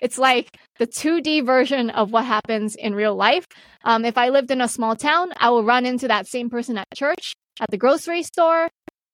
It's 0.00 0.18
like 0.18 0.48
the 0.78 0.86
2D 0.86 1.44
version 1.44 1.90
of 1.90 2.12
what 2.12 2.24
happens 2.24 2.76
in 2.76 2.94
real 2.94 3.16
life. 3.16 3.44
Um, 3.84 4.04
if 4.04 4.16
I 4.16 4.28
lived 4.28 4.50
in 4.50 4.60
a 4.60 4.68
small 4.68 4.94
town, 4.94 5.32
I 5.38 5.50
will 5.50 5.64
run 5.64 5.86
into 5.86 6.06
that 6.08 6.26
same 6.26 6.50
person 6.50 6.78
at 6.78 6.86
church, 6.94 7.34
at 7.60 7.70
the 7.70 7.78
grocery 7.78 8.22
store, 8.22 8.68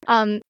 um, 0.06 0.40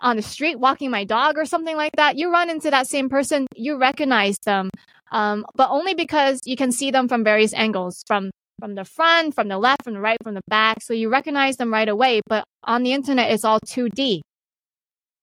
on 0.00 0.16
the 0.16 0.22
street 0.22 0.58
walking 0.58 0.90
my 0.90 1.04
dog 1.04 1.36
or 1.36 1.44
something 1.44 1.76
like 1.76 1.92
that. 1.96 2.16
You 2.16 2.32
run 2.32 2.48
into 2.48 2.70
that 2.70 2.86
same 2.86 3.08
person, 3.08 3.46
you 3.54 3.78
recognize 3.78 4.36
them, 4.46 4.70
um, 5.10 5.44
but 5.54 5.68
only 5.70 5.94
because 5.94 6.40
you 6.44 6.56
can 6.56 6.72
see 6.72 6.90
them 6.90 7.06
from 7.06 7.22
various 7.22 7.52
angles, 7.52 8.02
from 8.06 8.30
from 8.62 8.76
the 8.76 8.84
front, 8.84 9.34
from 9.34 9.48
the 9.48 9.58
left, 9.58 9.82
from 9.82 9.94
the 9.94 10.00
right, 10.00 10.16
from 10.22 10.34
the 10.34 10.46
back. 10.46 10.80
So 10.82 10.94
you 10.94 11.08
recognize 11.08 11.56
them 11.56 11.72
right 11.72 11.88
away. 11.88 12.20
But 12.28 12.44
on 12.62 12.84
the 12.84 12.92
internet, 12.92 13.32
it's 13.32 13.44
all 13.44 13.58
2D. 13.58 14.20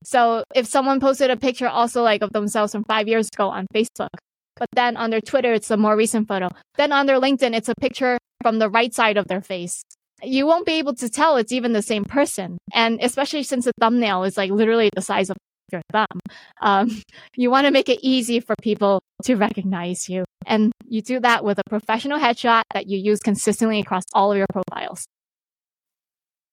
So 0.04 0.43
if 0.54 0.67
someone 0.67 0.99
posted 0.99 1.32
a 1.32 1.38
picture 1.38 1.69
also 1.69 2.04
like 2.04 2.21
of 2.21 2.34
themselves 2.34 2.73
from 2.73 2.84
five 2.84 3.08
years 3.08 3.30
ago 3.34 3.47
on 3.47 3.65
Facebook, 3.73 4.10
but 4.58 4.67
then 4.73 4.97
on 4.97 5.10
their 5.10 5.21
Twitter, 5.21 5.54
it's 5.54 5.71
a 5.71 5.78
more 5.78 5.95
recent 5.95 6.28
photo. 6.28 6.49
Then 6.75 6.91
on 6.91 7.06
their 7.06 7.17
LinkedIn, 7.17 7.56
it's 7.56 7.69
a 7.69 7.75
picture 7.80 8.17
from 8.41 8.60
the 8.60 8.69
right 8.69 8.93
side 8.93 9.15
of 9.15 9.28
their 9.30 9.41
face. 9.41 9.84
You 10.21 10.45
won't 10.45 10.65
be 10.65 10.73
able 10.73 10.95
to 10.95 11.08
tell 11.08 11.38
it's 11.38 11.54
even 11.54 11.71
the 11.71 11.82
same 11.82 12.04
person. 12.04 12.58
And 12.73 12.99
especially 13.02 13.43
since 13.43 13.63
the 13.63 13.71
thumbnail 13.80 14.25
is 14.25 14.36
like 14.36 14.52
literally 14.52 14.89
the 14.93 15.02
size 15.02 15.30
of 15.30 15.38
your 15.71 15.82
thumb, 15.91 16.19
um, 16.62 17.01
you 17.36 17.49
want 17.49 17.65
to 17.65 17.71
make 17.71 17.89
it 17.89 17.99
easy 18.01 18.39
for 18.39 18.55
people 18.62 19.01
to 19.23 19.36
recognize 19.36 20.10
you. 20.10 20.25
And 20.45 20.71
you 20.88 21.01
do 21.01 21.19
that 21.19 21.43
with 21.43 21.60
a 21.60 21.69
professional 21.69 22.19
headshot 22.19 22.63
that 22.73 22.88
you 22.88 22.97
use 22.97 23.19
consistently 23.19 23.79
across 23.79 24.03
all 24.13 24.32
of 24.32 24.38
your 24.38 24.47
profiles. 24.51 25.05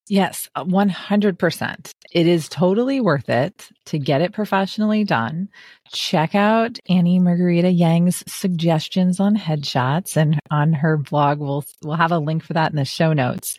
Yes, 0.09 0.49
100%. 0.55 1.91
It 2.13 2.27
is 2.27 2.47
totally 2.47 3.01
worth 3.01 3.27
it 3.27 3.69
to 3.87 3.99
get 3.99 4.21
it 4.21 4.31
professionally 4.31 5.03
done. 5.03 5.49
Check 5.89 6.33
out 6.33 6.79
Annie 6.87 7.19
Margarita 7.19 7.69
Yang's 7.69 8.23
suggestions 8.25 9.19
on 9.19 9.35
headshots 9.35 10.15
and 10.15 10.39
on 10.49 10.71
her 10.71 10.95
blog. 10.95 11.39
We'll, 11.39 11.65
we'll 11.83 11.97
have 11.97 12.13
a 12.13 12.19
link 12.19 12.43
for 12.43 12.53
that 12.53 12.71
in 12.71 12.77
the 12.77 12.85
show 12.85 13.11
notes. 13.11 13.57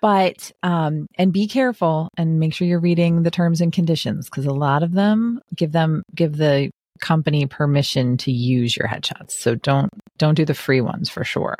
But, 0.00 0.50
um, 0.62 1.06
and 1.16 1.32
be 1.32 1.46
careful 1.46 2.08
and 2.16 2.40
make 2.40 2.54
sure 2.54 2.66
you're 2.66 2.80
reading 2.80 3.22
the 3.22 3.30
terms 3.30 3.60
and 3.60 3.72
conditions 3.72 4.30
because 4.30 4.46
a 4.46 4.52
lot 4.52 4.82
of 4.82 4.92
them 4.92 5.40
give 5.54 5.72
them, 5.72 6.02
give 6.14 6.36
the 6.36 6.70
company 7.00 7.46
permission 7.46 8.16
to 8.18 8.32
use 8.32 8.76
your 8.76 8.88
headshots. 8.88 9.32
So 9.32 9.54
don't, 9.54 9.90
don't 10.18 10.34
do 10.34 10.44
the 10.44 10.54
free 10.54 10.80
ones 10.80 11.10
for 11.10 11.24
sure. 11.24 11.56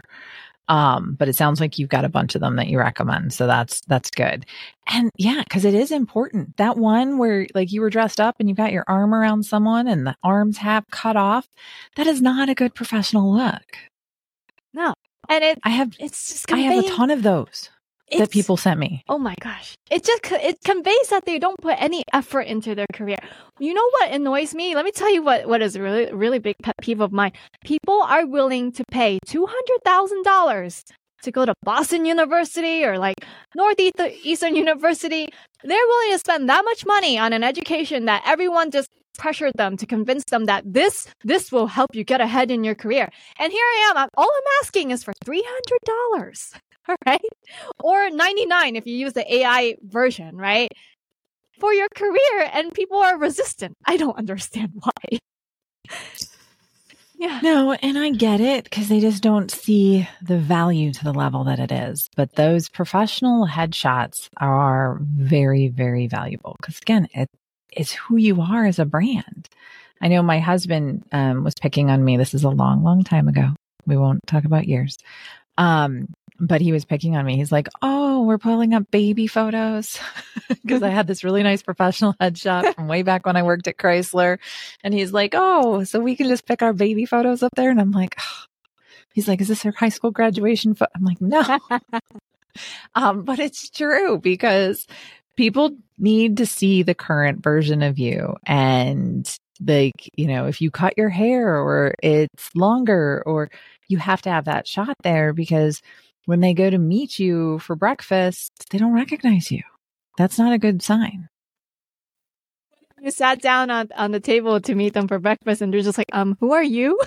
Um, 0.68 1.16
but 1.18 1.28
it 1.28 1.34
sounds 1.34 1.60
like 1.60 1.78
you've 1.78 1.88
got 1.88 2.04
a 2.04 2.08
bunch 2.08 2.34
of 2.34 2.40
them 2.40 2.56
that 2.56 2.68
you 2.68 2.78
recommend. 2.78 3.32
So 3.32 3.46
that's, 3.46 3.80
that's 3.88 4.10
good. 4.10 4.46
And 4.86 5.10
yeah, 5.16 5.42
cause 5.50 5.64
it 5.64 5.74
is 5.74 5.90
important. 5.90 6.56
That 6.58 6.76
one 6.76 7.18
where 7.18 7.46
like 7.54 7.72
you 7.72 7.80
were 7.80 7.90
dressed 7.90 8.20
up 8.20 8.36
and 8.38 8.48
you've 8.48 8.56
got 8.56 8.72
your 8.72 8.84
arm 8.86 9.12
around 9.12 9.42
someone 9.42 9.88
and 9.88 10.06
the 10.06 10.14
arms 10.22 10.58
have 10.58 10.84
cut 10.90 11.16
off, 11.16 11.48
that 11.96 12.06
is 12.06 12.22
not 12.22 12.48
a 12.48 12.54
good 12.54 12.74
professional 12.74 13.34
look. 13.34 13.78
No. 14.72 14.94
And 15.28 15.42
it, 15.42 15.58
I 15.64 15.70
have, 15.70 15.96
it's 15.98 16.28
just, 16.30 16.52
I 16.52 16.58
have 16.58 16.84
a 16.84 16.88
ton 16.88 17.10
of 17.10 17.22
those 17.22 17.68
that 18.18 18.30
people 18.30 18.56
sent 18.56 18.78
me. 18.80 19.02
Oh 19.08 19.18
my 19.18 19.34
gosh. 19.40 19.74
It 19.90 20.04
just 20.04 20.20
it 20.32 20.58
conveys 20.64 21.08
that 21.08 21.24
they 21.24 21.38
don't 21.38 21.60
put 21.60 21.76
any 21.78 22.02
effort 22.12 22.42
into 22.42 22.74
their 22.74 22.86
career. 22.92 23.18
You 23.58 23.74
know 23.74 23.88
what 23.92 24.10
annoys 24.10 24.54
me? 24.54 24.74
Let 24.74 24.84
me 24.84 24.92
tell 24.92 25.12
you 25.12 25.22
what 25.22 25.46
what 25.48 25.62
is 25.62 25.76
a 25.76 25.82
really 25.82 26.12
really 26.12 26.38
big 26.38 26.56
pet 26.62 26.74
peeve 26.80 27.00
of 27.00 27.12
mine. 27.12 27.32
People 27.64 28.02
are 28.02 28.26
willing 28.26 28.72
to 28.72 28.84
pay 28.90 29.18
$200,000 29.26 30.84
to 31.22 31.30
go 31.30 31.44
to 31.44 31.54
Boston 31.62 32.04
University 32.06 32.84
or 32.84 32.98
like 32.98 33.24
Northeastern 33.54 34.54
uh, 34.54 34.56
University. 34.56 35.28
They're 35.62 35.86
willing 35.86 36.12
to 36.12 36.18
spend 36.18 36.48
that 36.48 36.64
much 36.64 36.86
money 36.86 37.18
on 37.18 37.32
an 37.32 37.44
education 37.44 38.06
that 38.06 38.22
everyone 38.26 38.70
just 38.70 38.88
pressured 39.18 39.52
them 39.56 39.76
to 39.76 39.86
convince 39.86 40.24
them 40.24 40.46
that 40.46 40.64
this 40.64 41.06
this 41.24 41.52
will 41.52 41.66
help 41.66 41.94
you 41.94 42.04
get 42.04 42.20
ahead 42.20 42.50
in 42.50 42.64
your 42.64 42.74
career. 42.74 43.10
And 43.38 43.52
here 43.52 43.64
I 43.64 43.92
am. 43.94 44.08
All 44.16 44.30
I'm 44.30 44.50
asking 44.62 44.92
is 44.92 45.04
for 45.04 45.12
$300. 45.24 45.42
All 45.90 46.69
right. 47.06 47.20
Or 47.78 48.10
99 48.10 48.76
if 48.76 48.86
you 48.86 48.94
use 48.94 49.12
the 49.12 49.34
AI 49.34 49.76
version, 49.82 50.36
right? 50.36 50.70
For 51.58 51.72
your 51.72 51.88
career 51.94 52.50
and 52.52 52.72
people 52.72 52.98
are 52.98 53.18
resistant. 53.18 53.76
I 53.86 53.96
don't 53.96 54.16
understand 54.16 54.72
why. 54.74 55.18
Yeah. 57.20 57.40
No, 57.42 57.72
and 57.74 57.98
I 57.98 58.10
get 58.12 58.40
it 58.40 58.64
because 58.64 58.88
they 58.88 58.98
just 58.98 59.22
don't 59.22 59.50
see 59.50 60.08
the 60.22 60.38
value 60.38 60.90
to 60.90 61.04
the 61.04 61.12
level 61.12 61.44
that 61.44 61.58
it 61.58 61.70
is. 61.70 62.08
But 62.16 62.34
those 62.34 62.70
professional 62.70 63.46
headshots 63.46 64.30
are 64.38 64.98
very, 65.02 65.68
very 65.68 66.06
valuable 66.06 66.56
because 66.58 66.78
again, 66.78 67.08
it 67.12 67.28
is 67.76 67.92
who 67.92 68.16
you 68.16 68.40
are 68.40 68.64
as 68.64 68.78
a 68.78 68.86
brand. 68.86 69.50
I 70.00 70.08
know 70.08 70.22
my 70.22 70.38
husband 70.38 71.04
um, 71.12 71.44
was 71.44 71.54
picking 71.60 71.90
on 71.90 72.02
me. 72.02 72.16
This 72.16 72.32
is 72.32 72.44
a 72.44 72.48
long, 72.48 72.82
long 72.82 73.04
time 73.04 73.28
ago. 73.28 73.50
We 73.86 73.98
won't 73.98 74.26
talk 74.26 74.44
about 74.44 74.66
years. 74.66 74.96
Um, 75.58 76.08
but 76.40 76.62
he 76.62 76.72
was 76.72 76.86
picking 76.86 77.16
on 77.16 77.26
me. 77.26 77.36
He's 77.36 77.52
like, 77.52 77.68
"Oh, 77.82 78.22
we're 78.22 78.38
pulling 78.38 78.72
up 78.72 78.90
baby 78.90 79.26
photos 79.26 79.98
because 80.48 80.82
I 80.82 80.88
had 80.88 81.06
this 81.06 81.22
really 81.22 81.42
nice 81.42 81.62
professional 81.62 82.14
headshot 82.14 82.74
from 82.74 82.88
way 82.88 83.02
back 83.02 83.26
when 83.26 83.36
I 83.36 83.42
worked 83.42 83.68
at 83.68 83.76
Chrysler." 83.76 84.38
And 84.82 84.94
he's 84.94 85.12
like, 85.12 85.34
"Oh, 85.36 85.84
so 85.84 86.00
we 86.00 86.16
can 86.16 86.28
just 86.28 86.46
pick 86.46 86.62
our 86.62 86.72
baby 86.72 87.04
photos 87.04 87.42
up 87.42 87.52
there?" 87.56 87.70
And 87.70 87.80
I'm 87.80 87.92
like, 87.92 88.16
oh. 88.18 88.44
"He's 89.12 89.28
like, 89.28 89.40
is 89.40 89.48
this 89.48 89.62
her 89.64 89.72
high 89.72 89.90
school 89.90 90.10
graduation 90.10 90.74
photo?" 90.74 90.90
I'm 90.94 91.04
like, 91.04 91.20
"No." 91.20 91.58
um, 92.94 93.22
but 93.22 93.38
it's 93.38 93.68
true 93.68 94.18
because 94.18 94.86
people 95.36 95.76
need 95.98 96.38
to 96.38 96.46
see 96.46 96.82
the 96.82 96.94
current 96.94 97.42
version 97.42 97.82
of 97.82 97.98
you 97.98 98.34
and 98.46 99.38
like 99.66 100.10
you 100.16 100.26
know 100.26 100.46
if 100.46 100.60
you 100.60 100.70
cut 100.70 100.94
your 100.96 101.10
hair 101.10 101.56
or 101.56 101.94
it's 102.02 102.54
longer 102.54 103.22
or 103.26 103.50
you 103.88 103.98
have 103.98 104.22
to 104.22 104.30
have 104.30 104.46
that 104.46 104.66
shot 104.66 104.96
there 105.02 105.32
because 105.32 105.82
when 106.30 106.38
they 106.38 106.54
go 106.54 106.70
to 106.70 106.78
meet 106.78 107.18
you 107.18 107.58
for 107.58 107.74
breakfast, 107.74 108.52
they 108.70 108.78
don't 108.78 108.94
recognize 108.94 109.50
you. 109.50 109.62
That's 110.16 110.38
not 110.38 110.52
a 110.52 110.58
good 110.58 110.80
sign. 110.80 111.28
You 113.00 113.10
sat 113.10 113.42
down 113.42 113.68
on, 113.68 113.88
on 113.96 114.12
the 114.12 114.20
table 114.20 114.60
to 114.60 114.74
meet 114.76 114.94
them 114.94 115.08
for 115.08 115.18
breakfast 115.18 115.60
and 115.60 115.74
they're 115.74 115.80
just 115.80 115.98
like, 115.98 116.06
um, 116.12 116.36
who 116.38 116.52
are 116.52 116.62
you? 116.62 117.00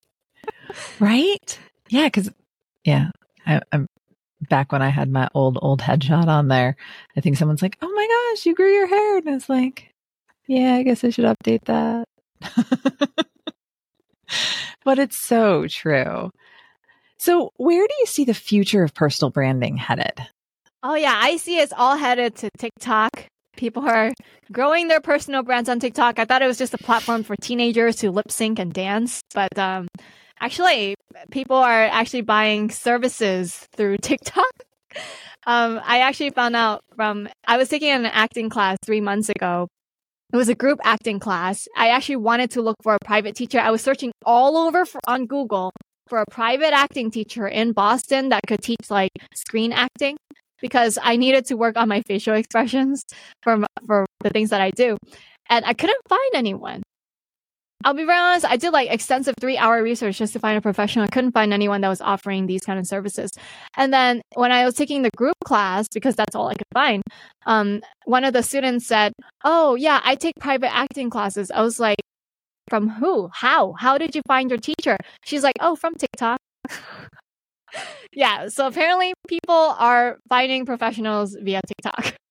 right? 1.00 1.58
Yeah, 1.88 2.08
because, 2.08 2.30
yeah, 2.84 3.08
I, 3.46 3.62
I'm 3.72 3.86
back 4.50 4.70
when 4.70 4.82
I 4.82 4.90
had 4.90 5.10
my 5.10 5.30
old, 5.32 5.58
old 5.62 5.80
headshot 5.80 6.26
on 6.26 6.48
there. 6.48 6.76
I 7.16 7.22
think 7.22 7.38
someone's 7.38 7.62
like, 7.62 7.78
oh 7.80 7.90
my 7.90 8.34
gosh, 8.34 8.44
you 8.44 8.54
grew 8.54 8.70
your 8.70 8.86
hair. 8.86 9.16
And 9.16 9.28
it's 9.28 9.48
like, 9.48 9.94
yeah, 10.46 10.74
I 10.74 10.82
guess 10.82 11.04
I 11.04 11.08
should 11.08 11.24
update 11.24 11.64
that. 11.64 12.04
but 14.84 14.98
it's 14.98 15.16
so 15.16 15.66
true. 15.68 16.30
So, 17.20 17.52
where 17.58 17.86
do 17.86 17.94
you 17.98 18.06
see 18.06 18.24
the 18.24 18.32
future 18.32 18.82
of 18.82 18.94
personal 18.94 19.28
branding 19.28 19.76
headed? 19.76 20.26
Oh, 20.82 20.94
yeah, 20.94 21.20
I 21.22 21.36
see 21.36 21.58
it's 21.58 21.74
all 21.76 21.98
headed 21.98 22.34
to 22.36 22.48
TikTok. 22.56 23.26
People 23.58 23.86
are 23.86 24.10
growing 24.50 24.88
their 24.88 25.02
personal 25.02 25.42
brands 25.42 25.68
on 25.68 25.80
TikTok. 25.80 26.18
I 26.18 26.24
thought 26.24 26.40
it 26.40 26.46
was 26.46 26.56
just 26.56 26.72
a 26.72 26.78
platform 26.78 27.22
for 27.22 27.36
teenagers 27.36 27.96
to 27.96 28.10
lip 28.10 28.32
sync 28.32 28.58
and 28.58 28.72
dance, 28.72 29.20
but 29.34 29.58
um, 29.58 29.88
actually, 30.40 30.94
people 31.30 31.58
are 31.58 31.84
actually 31.84 32.22
buying 32.22 32.70
services 32.70 33.68
through 33.76 33.98
TikTok. 34.02 34.50
um, 35.46 35.78
I 35.84 36.00
actually 36.00 36.30
found 36.30 36.56
out 36.56 36.80
from 36.96 37.28
I 37.46 37.58
was 37.58 37.68
taking 37.68 37.90
an 37.90 38.06
acting 38.06 38.48
class 38.48 38.78
three 38.82 39.02
months 39.02 39.28
ago. 39.28 39.68
It 40.32 40.38
was 40.38 40.48
a 40.48 40.54
group 40.54 40.78
acting 40.84 41.18
class. 41.18 41.68
I 41.76 41.88
actually 41.88 42.16
wanted 42.16 42.52
to 42.52 42.62
look 42.62 42.76
for 42.82 42.94
a 42.94 43.04
private 43.04 43.36
teacher. 43.36 43.60
I 43.60 43.72
was 43.72 43.82
searching 43.82 44.10
all 44.24 44.56
over 44.56 44.86
for, 44.86 45.02
on 45.06 45.26
Google 45.26 45.70
for 46.10 46.20
a 46.20 46.26
private 46.30 46.74
acting 46.74 47.10
teacher 47.10 47.48
in 47.48 47.72
Boston 47.72 48.28
that 48.28 48.42
could 48.46 48.60
teach 48.60 48.90
like 48.90 49.12
screen 49.34 49.72
acting 49.72 50.16
because 50.60 50.98
I 51.02 51.16
needed 51.16 51.46
to 51.46 51.54
work 51.54 51.78
on 51.78 51.88
my 51.88 52.02
facial 52.02 52.34
expressions 52.34 53.04
for 53.42 53.64
for 53.86 54.04
the 54.22 54.30
things 54.30 54.50
that 54.50 54.60
I 54.60 54.70
do, 54.72 54.98
and 55.48 55.64
I 55.64 55.72
couldn't 55.72 56.02
find 56.08 56.34
anyone. 56.34 56.82
I'll 57.82 57.94
be 57.94 58.04
very 58.04 58.18
honest. 58.18 58.44
I 58.44 58.58
did 58.58 58.72
like 58.72 58.90
extensive 58.90 59.34
three 59.40 59.56
hour 59.56 59.82
research 59.82 60.18
just 60.18 60.34
to 60.34 60.38
find 60.38 60.58
a 60.58 60.60
professional. 60.60 61.06
I 61.06 61.08
couldn't 61.08 61.32
find 61.32 61.50
anyone 61.54 61.80
that 61.80 61.88
was 61.88 62.02
offering 62.02 62.46
these 62.46 62.60
kind 62.62 62.78
of 62.78 62.86
services. 62.86 63.30
And 63.76 63.90
then 63.90 64.20
when 64.34 64.52
I 64.52 64.66
was 64.66 64.74
taking 64.74 65.00
the 65.00 65.10
group 65.16 65.36
class, 65.46 65.86
because 65.88 66.14
that's 66.14 66.34
all 66.34 66.48
I 66.48 66.54
could 66.54 66.66
find, 66.74 67.02
um, 67.46 67.80
one 68.04 68.24
of 68.24 68.34
the 68.34 68.42
students 68.42 68.86
said, 68.86 69.12
"Oh 69.44 69.76
yeah, 69.76 70.00
I 70.04 70.14
take 70.14 70.34
private 70.40 70.74
acting 70.74 71.08
classes." 71.08 71.50
I 71.50 71.62
was 71.62 71.80
like, 71.80 71.96
from 72.70 72.88
who? 72.88 73.28
How? 73.32 73.72
How 73.72 73.98
did 73.98 74.14
you 74.14 74.22
find 74.26 74.48
your 74.48 74.58
teacher? 74.58 74.96
She's 75.24 75.42
like, 75.42 75.56
oh, 75.60 75.76
from 75.76 75.94
TikTok. 75.96 76.38
yeah. 78.12 78.48
So 78.48 78.66
apparently 78.66 79.12
people 79.28 79.54
are 79.54 80.18
finding 80.28 80.64
professionals 80.64 81.36
via 81.38 81.60
TikTok. 81.66 82.14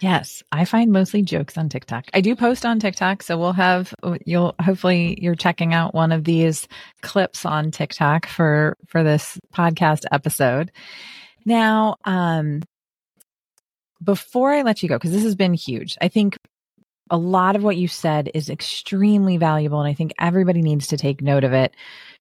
Yes, 0.00 0.44
I 0.52 0.64
find 0.64 0.92
mostly 0.92 1.22
jokes 1.22 1.58
on 1.58 1.68
TikTok. 1.68 2.04
I 2.14 2.20
do 2.20 2.36
post 2.36 2.64
on 2.64 2.78
TikTok, 2.78 3.20
so 3.20 3.36
we'll 3.36 3.52
have 3.52 3.92
you'll 4.24 4.54
hopefully 4.60 5.18
you're 5.20 5.34
checking 5.34 5.74
out 5.74 5.92
one 5.92 6.12
of 6.12 6.22
these 6.22 6.68
clips 7.02 7.44
on 7.44 7.72
TikTok 7.72 8.26
for 8.26 8.76
for 8.86 9.02
this 9.02 9.40
podcast 9.52 10.04
episode. 10.12 10.70
Now, 11.44 11.96
um 12.04 12.62
before 14.00 14.52
I 14.52 14.62
let 14.62 14.84
you 14.84 14.88
go 14.88 14.96
because 14.96 15.10
this 15.10 15.24
has 15.24 15.34
been 15.34 15.54
huge. 15.54 15.96
I 16.00 16.06
think 16.06 16.36
a 17.10 17.16
lot 17.16 17.56
of 17.56 17.62
what 17.62 17.76
you 17.76 17.88
said 17.88 18.30
is 18.34 18.50
extremely 18.50 19.36
valuable. 19.36 19.80
And 19.80 19.88
I 19.88 19.94
think 19.94 20.12
everybody 20.18 20.62
needs 20.62 20.88
to 20.88 20.96
take 20.96 21.22
note 21.22 21.44
of 21.44 21.52
it. 21.52 21.74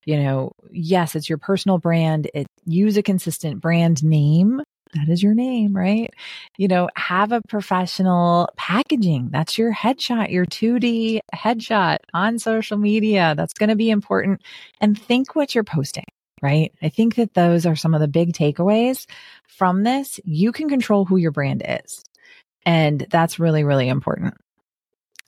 You 0.06 0.22
know, 0.22 0.52
yes, 0.72 1.16
it's 1.16 1.30
your 1.30 1.38
personal 1.38 1.78
brand. 1.78 2.30
It 2.34 2.48
use 2.66 2.98
a 2.98 3.04
consistent 3.04 3.62
brand 3.62 4.04
name. 4.04 4.62
That 4.94 5.10
is 5.10 5.22
your 5.22 5.34
name, 5.34 5.76
right? 5.76 6.14
You 6.58 6.70
know, 6.70 6.90
have 6.96 7.34
a 7.34 7.42
professional 7.50 8.50
packaging. 8.56 9.30
That's 9.32 9.58
your 9.58 9.74
headshot, 9.74 10.32
your 10.32 10.46
2D 10.46 11.20
headshot 11.36 11.98
on 12.14 12.40
social 12.40 12.78
media. 12.78 13.34
That's 13.36 13.54
going 13.54 13.70
to 13.70 13.76
be 13.76 13.90
important. 13.90 14.42
And 14.80 15.00
think 15.00 15.36
what 15.36 15.54
you're 15.54 15.66
posting 15.66 16.06
right? 16.42 16.72
I 16.82 16.90
think 16.90 17.16
that 17.16 17.34
those 17.34 17.66
are 17.66 17.76
some 17.76 17.94
of 17.94 18.02
the 18.02 18.08
big 18.08 18.34
takeaways 18.34 19.06
from 19.48 19.84
this. 19.84 20.20
You 20.24 20.52
can 20.52 20.70
control 20.70 21.06
who 21.06 21.18
your 21.18 21.32
brand 21.32 21.64
is. 21.68 22.04
And 22.66 23.08
that's 23.10 23.40
really, 23.40 23.64
really 23.64 23.88
important. 23.88 24.36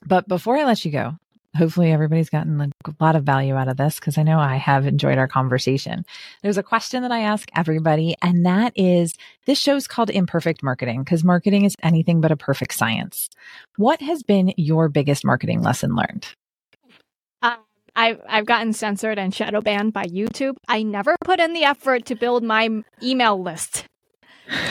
But 0.06 0.28
before 0.28 0.56
I 0.56 0.64
let 0.64 0.84
you 0.84 0.90
go, 0.90 1.16
hopefully 1.56 1.92
everybody's 1.92 2.30
gotten 2.30 2.60
a 2.60 2.70
lot 3.00 3.16
of 3.16 3.24
value 3.24 3.54
out 3.54 3.68
of 3.68 3.76
this 3.76 3.96
because 3.96 4.16
I 4.16 4.22
know 4.22 4.38
I 4.38 4.56
have 4.56 4.86
enjoyed 4.86 5.18
our 5.18 5.28
conversation. 5.28 6.04
There's 6.42 6.58
a 6.58 6.62
question 6.62 7.02
that 7.02 7.12
I 7.12 7.20
ask 7.20 7.48
everybody, 7.56 8.16
and 8.22 8.46
that 8.46 8.72
is 8.76 9.14
this 9.46 9.58
show's 9.58 9.86
called 9.86 10.10
Imperfect 10.10 10.62
Marketing 10.62 11.02
because 11.02 11.24
marketing 11.24 11.64
is 11.64 11.76
anything 11.82 12.20
but 12.20 12.32
a 12.32 12.36
perfect 12.36 12.74
science. 12.74 13.28
What 13.76 14.00
has 14.00 14.22
been 14.22 14.54
your 14.56 14.88
biggest 14.88 15.24
marketing 15.24 15.62
lesson 15.62 15.94
learned? 15.94 16.28
Uh, 17.42 17.56
I've, 17.96 18.20
I've 18.28 18.46
gotten 18.46 18.72
censored 18.72 19.18
and 19.18 19.34
shadow 19.34 19.60
banned 19.60 19.92
by 19.92 20.04
YouTube. 20.04 20.56
I 20.68 20.82
never 20.82 21.16
put 21.24 21.40
in 21.40 21.52
the 21.52 21.64
effort 21.64 22.06
to 22.06 22.14
build 22.14 22.44
my 22.44 22.82
email 23.02 23.42
list. 23.42 23.84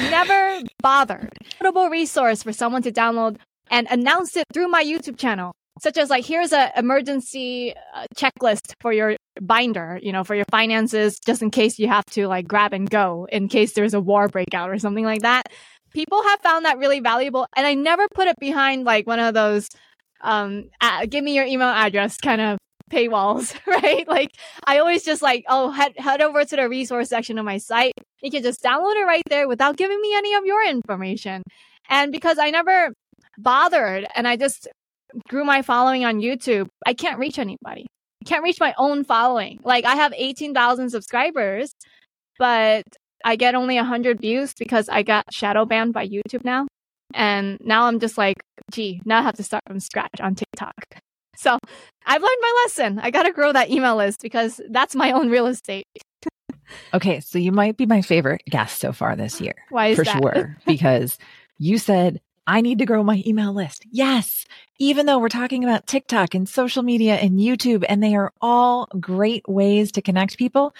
Never 0.09 0.61
bothered. 0.81 1.31
Notable 1.61 1.89
resource 1.89 2.43
for 2.43 2.51
someone 2.51 2.81
to 2.83 2.91
download 2.91 3.37
and 3.69 3.87
announce 3.89 4.35
it 4.35 4.45
through 4.53 4.67
my 4.67 4.83
YouTube 4.83 5.17
channel, 5.17 5.53
such 5.81 5.97
as 5.97 6.09
like, 6.09 6.25
here's 6.25 6.53
an 6.53 6.71
emergency 6.75 7.73
uh, 7.93 8.05
checklist 8.15 8.73
for 8.81 8.91
your 8.91 9.15
binder, 9.41 9.99
you 10.01 10.11
know, 10.11 10.23
for 10.23 10.35
your 10.35 10.45
finances, 10.51 11.19
just 11.25 11.41
in 11.41 11.51
case 11.51 11.79
you 11.79 11.87
have 11.87 12.05
to 12.05 12.27
like 12.27 12.47
grab 12.47 12.73
and 12.73 12.89
go 12.89 13.27
in 13.31 13.47
case 13.47 13.73
there's 13.73 13.93
a 13.93 14.01
war 14.01 14.27
breakout 14.27 14.69
or 14.69 14.77
something 14.79 15.05
like 15.05 15.21
that. 15.21 15.43
People 15.93 16.21
have 16.23 16.39
found 16.41 16.65
that 16.65 16.77
really 16.77 16.99
valuable. 16.99 17.47
And 17.55 17.65
I 17.65 17.73
never 17.73 18.07
put 18.13 18.27
it 18.27 18.35
behind 18.39 18.85
like 18.85 19.07
one 19.07 19.19
of 19.19 19.33
those, 19.33 19.67
um, 20.21 20.65
uh, 20.81 21.05
give 21.05 21.23
me 21.23 21.35
your 21.35 21.45
email 21.45 21.69
address 21.69 22.17
kind 22.17 22.41
of 22.41 22.57
paywalls, 22.91 23.55
right? 23.67 24.07
Like 24.07 24.31
I 24.65 24.79
always 24.79 25.03
just 25.03 25.21
like, 25.21 25.45
oh, 25.47 25.71
head, 25.71 25.93
head 25.97 26.21
over 26.21 26.43
to 26.43 26.55
the 26.55 26.67
resource 26.67 27.09
section 27.09 27.37
of 27.37 27.45
my 27.45 27.57
site. 27.57 27.93
You 28.21 28.31
can 28.31 28.43
just 28.43 28.61
download 28.63 28.95
it 28.95 29.05
right 29.05 29.23
there 29.29 29.47
without 29.47 29.77
giving 29.77 29.99
me 30.01 30.15
any 30.15 30.33
of 30.33 30.45
your 30.45 30.67
information. 30.67 31.43
And 31.89 32.11
because 32.11 32.37
I 32.37 32.51
never 32.51 32.93
bothered 33.41 34.07
and 34.15 34.27
I 34.27 34.35
just 34.35 34.67
grew 35.27 35.43
my 35.43 35.61
following 35.61 36.05
on 36.05 36.19
YouTube, 36.19 36.67
I 36.85 36.93
can't 36.93 37.19
reach 37.19 37.39
anybody. 37.39 37.87
I 38.21 38.25
can't 38.25 38.43
reach 38.43 38.59
my 38.59 38.73
own 38.77 39.03
following. 39.03 39.59
Like 39.63 39.85
I 39.85 39.95
have 39.95 40.13
18,000 40.15 40.89
subscribers, 40.89 41.71
but 42.37 42.83
I 43.23 43.35
get 43.35 43.55
only 43.55 43.75
100 43.75 44.19
views 44.19 44.53
because 44.53 44.89
I 44.89 45.03
got 45.03 45.33
shadow 45.33 45.65
banned 45.65 45.93
by 45.93 46.07
YouTube 46.07 46.43
now. 46.43 46.67
And 47.13 47.57
now 47.61 47.85
I'm 47.85 47.99
just 47.99 48.17
like, 48.17 48.37
gee, 48.71 49.01
now 49.05 49.19
I 49.19 49.23
have 49.23 49.35
to 49.37 49.43
start 49.43 49.63
from 49.67 49.79
scratch 49.79 50.19
on 50.21 50.35
TikTok. 50.35 50.73
So 51.35 51.57
I've 52.05 52.21
learned 52.21 52.37
my 52.41 52.63
lesson. 52.65 52.99
I 52.99 53.11
got 53.11 53.23
to 53.23 53.31
grow 53.31 53.51
that 53.53 53.69
email 53.69 53.95
list 53.95 54.21
because 54.21 54.59
that's 54.69 54.93
my 54.93 55.11
own 55.11 55.29
real 55.29 55.47
estate. 55.47 55.87
okay. 56.93 57.19
So 57.21 57.39
you 57.39 57.51
might 57.51 57.77
be 57.77 57.85
my 57.85 58.01
favorite 58.01 58.41
guest 58.49 58.79
so 58.79 58.91
far 58.91 59.15
this 59.15 59.41
year. 59.41 59.55
Why 59.69 59.87
is 59.87 59.97
For 59.97 60.03
that? 60.03 60.21
sure. 60.21 60.57
Because 60.65 61.17
you 61.57 61.77
said 61.77 62.19
I 62.49 62.61
need 62.61 62.79
to 62.79 62.85
grow 62.85 63.03
my 63.03 63.21
email 63.27 63.53
list. 63.53 63.85
Yes. 63.91 64.43
Even 64.79 65.05
though 65.05 65.19
we're 65.19 65.29
talking 65.29 65.63
about 65.63 65.85
TikTok 65.85 66.33
and 66.33 66.49
social 66.49 66.81
media 66.81 67.13
and 67.13 67.39
YouTube, 67.39 67.85
and 67.87 68.01
they 68.01 68.15
are 68.15 68.33
all 68.41 68.87
great 68.99 69.47
ways 69.47 69.91
to 69.91 70.01
connect 70.01 70.39
people. 70.39 70.73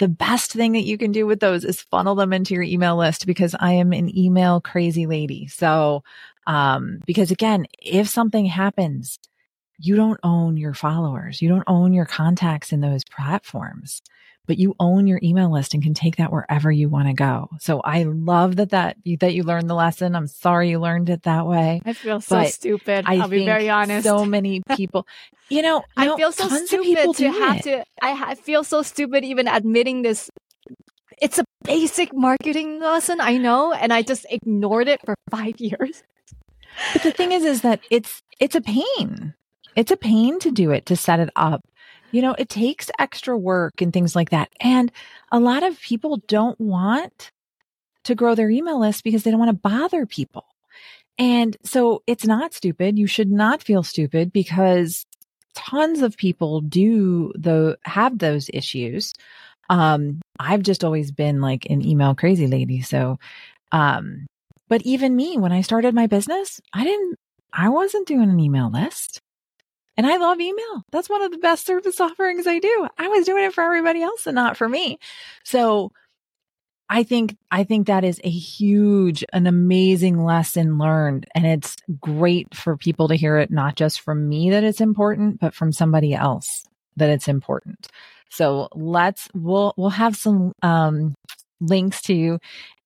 The 0.00 0.08
best 0.08 0.50
thing 0.50 0.72
that 0.72 0.82
you 0.82 0.98
can 0.98 1.12
do 1.12 1.24
with 1.24 1.38
those 1.38 1.64
is 1.64 1.82
funnel 1.82 2.16
them 2.16 2.32
into 2.32 2.52
your 2.54 2.64
email 2.64 2.96
list 2.96 3.28
because 3.28 3.54
I 3.60 3.74
am 3.74 3.92
an 3.92 4.16
email 4.18 4.60
crazy 4.60 5.06
lady. 5.06 5.46
So, 5.46 6.02
um, 6.48 6.98
because 7.06 7.30
again, 7.30 7.66
if 7.80 8.08
something 8.08 8.46
happens, 8.46 9.20
you 9.78 9.94
don't 9.94 10.18
own 10.24 10.56
your 10.56 10.74
followers. 10.74 11.40
You 11.40 11.48
don't 11.48 11.68
own 11.68 11.92
your 11.92 12.06
contacts 12.06 12.72
in 12.72 12.80
those 12.80 13.04
platforms, 13.04 14.02
but 14.46 14.58
you 14.58 14.74
own 14.78 15.06
your 15.06 15.18
email 15.22 15.50
list 15.50 15.74
and 15.74 15.82
can 15.82 15.94
take 15.94 16.16
that 16.16 16.32
wherever 16.32 16.70
you 16.70 16.88
want 16.88 17.08
to 17.08 17.14
go. 17.14 17.48
So 17.60 17.80
I 17.80 18.02
love 18.02 18.56
that 18.56 18.70
that 18.70 18.96
you, 19.04 19.16
that 19.18 19.34
you 19.34 19.42
learned 19.42 19.70
the 19.70 19.74
lesson. 19.74 20.14
I'm 20.14 20.26
sorry 20.26 20.70
you 20.70 20.78
learned 20.78 21.08
it 21.10 21.22
that 21.22 21.46
way. 21.46 21.80
I 21.84 21.92
feel 21.92 22.20
so 22.20 22.44
stupid. 22.44 23.04
I 23.06 23.18
will 23.18 23.28
be 23.28 23.44
very 23.44 23.70
honest. 23.70 24.04
So 24.06 24.24
many 24.24 24.62
people, 24.76 25.06
you 25.48 25.62
know, 25.62 25.82
I 25.96 26.16
feel 26.16 26.32
so 26.32 26.48
stupid 26.48 27.14
to 27.16 27.30
have 27.30 27.56
it. 27.58 27.62
to. 27.64 27.84
I 28.02 28.12
ha- 28.12 28.34
feel 28.34 28.64
so 28.64 28.82
stupid 28.82 29.24
even 29.24 29.48
admitting 29.48 30.02
this. 30.02 30.30
It's 31.20 31.38
a 31.38 31.44
basic 31.62 32.12
marketing 32.12 32.80
lesson, 32.80 33.20
I 33.20 33.36
know, 33.38 33.72
and 33.72 33.92
I 33.92 34.02
just 34.02 34.26
ignored 34.28 34.88
it 34.88 35.00
for 35.04 35.14
five 35.30 35.54
years. 35.58 36.02
But 36.92 37.02
the 37.02 37.12
thing 37.12 37.32
is, 37.32 37.44
is 37.44 37.62
that 37.62 37.80
it's 37.90 38.20
it's 38.40 38.54
a 38.54 38.60
pain. 38.60 39.34
It's 39.76 39.90
a 39.90 39.96
pain 39.96 40.38
to 40.40 40.50
do 40.50 40.70
it, 40.70 40.86
to 40.86 40.96
set 40.96 41.18
it 41.18 41.30
up. 41.34 41.60
You 42.14 42.22
know, 42.22 42.36
it 42.38 42.48
takes 42.48 42.92
extra 42.96 43.36
work 43.36 43.82
and 43.82 43.92
things 43.92 44.14
like 44.14 44.30
that. 44.30 44.48
And 44.60 44.92
a 45.32 45.40
lot 45.40 45.64
of 45.64 45.80
people 45.80 46.22
don't 46.28 46.58
want 46.60 47.32
to 48.04 48.14
grow 48.14 48.36
their 48.36 48.50
email 48.50 48.78
list 48.78 49.02
because 49.02 49.24
they 49.24 49.32
don't 49.32 49.40
want 49.40 49.50
to 49.50 49.68
bother 49.68 50.06
people. 50.06 50.44
And 51.18 51.56
so 51.64 52.04
it's 52.06 52.24
not 52.24 52.54
stupid. 52.54 53.00
You 53.00 53.08
should 53.08 53.32
not 53.32 53.64
feel 53.64 53.82
stupid 53.82 54.32
because 54.32 55.04
tons 55.56 56.02
of 56.02 56.16
people 56.16 56.60
do 56.60 57.32
the 57.34 57.78
have 57.82 58.18
those 58.20 58.48
issues. 58.54 59.12
Um, 59.68 60.20
I've 60.38 60.62
just 60.62 60.84
always 60.84 61.10
been 61.10 61.40
like 61.40 61.66
an 61.68 61.84
email 61.84 62.14
crazy 62.14 62.46
lady. 62.46 62.80
So, 62.80 63.18
um, 63.72 64.26
but 64.68 64.82
even 64.82 65.16
me, 65.16 65.36
when 65.36 65.50
I 65.50 65.62
started 65.62 65.96
my 65.96 66.06
business, 66.06 66.60
I 66.72 66.84
didn't, 66.84 67.16
I 67.52 67.70
wasn't 67.70 68.06
doing 68.06 68.30
an 68.30 68.38
email 68.38 68.70
list. 68.70 69.18
And 69.96 70.06
I 70.06 70.16
love 70.16 70.40
email. 70.40 70.84
That's 70.90 71.08
one 71.08 71.22
of 71.22 71.30
the 71.30 71.38
best 71.38 71.66
service 71.66 72.00
offerings 72.00 72.46
I 72.46 72.58
do. 72.58 72.88
I 72.98 73.08
was 73.08 73.26
doing 73.26 73.44
it 73.44 73.54
for 73.54 73.62
everybody 73.62 74.02
else 74.02 74.26
and 74.26 74.34
not 74.34 74.56
for 74.56 74.68
me. 74.68 74.98
So 75.44 75.92
I 76.90 77.02
think, 77.02 77.36
I 77.50 77.64
think 77.64 77.86
that 77.86 78.04
is 78.04 78.20
a 78.24 78.30
huge, 78.30 79.24
an 79.32 79.46
amazing 79.46 80.24
lesson 80.24 80.78
learned. 80.78 81.26
And 81.34 81.46
it's 81.46 81.76
great 82.00 82.54
for 82.54 82.76
people 82.76 83.08
to 83.08 83.14
hear 83.14 83.38
it, 83.38 83.50
not 83.50 83.76
just 83.76 84.00
from 84.00 84.28
me 84.28 84.50
that 84.50 84.64
it's 84.64 84.80
important, 84.80 85.40
but 85.40 85.54
from 85.54 85.72
somebody 85.72 86.12
else 86.12 86.64
that 86.96 87.08
it's 87.08 87.28
important. 87.28 87.88
So 88.30 88.68
let's, 88.74 89.28
we'll, 89.32 89.74
we'll 89.76 89.90
have 89.90 90.16
some, 90.16 90.52
um, 90.62 91.14
links 91.60 92.02
to 92.02 92.38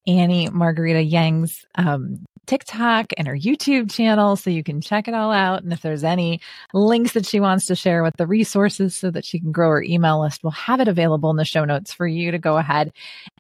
Annie 0.06 0.48
Margarita 0.50 1.02
Yang's 1.02 1.64
um, 1.74 2.24
TikTok 2.48 3.12
and 3.18 3.28
her 3.28 3.36
YouTube 3.36 3.92
channel 3.92 4.34
so 4.34 4.48
you 4.48 4.64
can 4.64 4.80
check 4.80 5.06
it 5.06 5.14
all 5.14 5.30
out. 5.30 5.62
And 5.62 5.72
if 5.72 5.82
there's 5.82 6.02
any 6.02 6.40
links 6.72 7.12
that 7.12 7.26
she 7.26 7.40
wants 7.40 7.66
to 7.66 7.76
share 7.76 8.02
with 8.02 8.16
the 8.16 8.26
resources 8.26 8.96
so 8.96 9.10
that 9.10 9.24
she 9.24 9.38
can 9.38 9.52
grow 9.52 9.70
her 9.70 9.82
email 9.82 10.22
list, 10.22 10.42
we'll 10.42 10.50
have 10.52 10.80
it 10.80 10.88
available 10.88 11.30
in 11.30 11.36
the 11.36 11.44
show 11.44 11.64
notes 11.64 11.92
for 11.92 12.06
you 12.06 12.30
to 12.30 12.38
go 12.38 12.56
ahead 12.56 12.92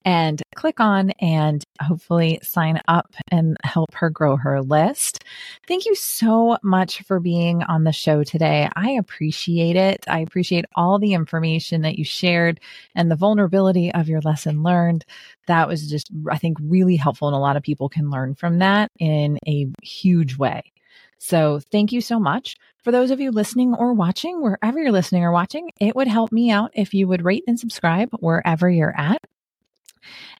and 0.04 0.42
click 0.54 0.80
on 0.80 1.10
and 1.20 1.64
hopefully 1.80 2.38
sign 2.42 2.80
up 2.88 3.14
and 3.30 3.56
help 3.64 3.94
her 3.94 4.10
grow 4.10 4.36
her 4.36 4.60
list. 4.60 5.24
Thank 5.66 5.86
you 5.86 5.94
so 5.94 6.58
much 6.62 7.02
for 7.02 7.20
being 7.20 7.62
on 7.62 7.84
the 7.84 7.92
show 7.92 8.24
today. 8.24 8.68
I 8.74 8.90
appreciate 8.92 9.76
it. 9.76 10.04
I 10.08 10.20
appreciate 10.20 10.64
all 10.74 10.98
the 10.98 11.14
information 11.14 11.82
that 11.82 11.98
you 11.98 12.04
shared 12.04 12.60
and 12.94 13.10
the 13.10 13.16
vulnerability 13.16 13.92
of 13.92 14.08
your 14.08 14.20
lesson 14.20 14.62
learned. 14.62 15.04
That 15.46 15.68
was 15.68 15.88
just, 15.88 16.10
I 16.30 16.38
think, 16.38 16.58
really 16.60 16.96
helpful. 16.96 17.28
And 17.28 17.36
a 17.36 17.40
lot 17.40 17.56
of 17.56 17.62
people 17.62 17.88
can 17.88 18.10
learn 18.10 18.34
from 18.34 18.58
that 18.58 18.90
in 18.98 19.38
a 19.46 19.66
huge 19.82 20.36
way. 20.36 20.72
So 21.18 21.60
thank 21.72 21.92
you 21.92 22.00
so 22.00 22.18
much. 22.20 22.56
For 22.84 22.92
those 22.92 23.10
of 23.10 23.20
you 23.20 23.32
listening 23.32 23.74
or 23.74 23.92
watching, 23.92 24.40
wherever 24.40 24.78
you're 24.78 24.92
listening 24.92 25.24
or 25.24 25.32
watching, 25.32 25.70
it 25.80 25.96
would 25.96 26.08
help 26.08 26.32
me 26.32 26.50
out 26.50 26.70
if 26.74 26.94
you 26.94 27.08
would 27.08 27.24
rate 27.24 27.44
and 27.46 27.58
subscribe 27.58 28.08
wherever 28.20 28.70
you're 28.70 28.94
at. 28.96 29.20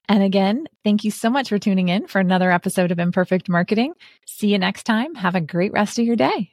And 0.07 0.23
again, 0.23 0.67
thank 0.83 1.03
you 1.03 1.11
so 1.11 1.29
much 1.29 1.49
for 1.49 1.59
tuning 1.59 1.89
in 1.89 2.07
for 2.07 2.19
another 2.19 2.51
episode 2.51 2.91
of 2.91 2.99
Imperfect 2.99 3.49
Marketing. 3.49 3.93
See 4.25 4.47
you 4.47 4.59
next 4.59 4.83
time. 4.83 5.15
Have 5.15 5.35
a 5.35 5.41
great 5.41 5.71
rest 5.71 5.99
of 5.99 6.05
your 6.05 6.15
day. 6.15 6.51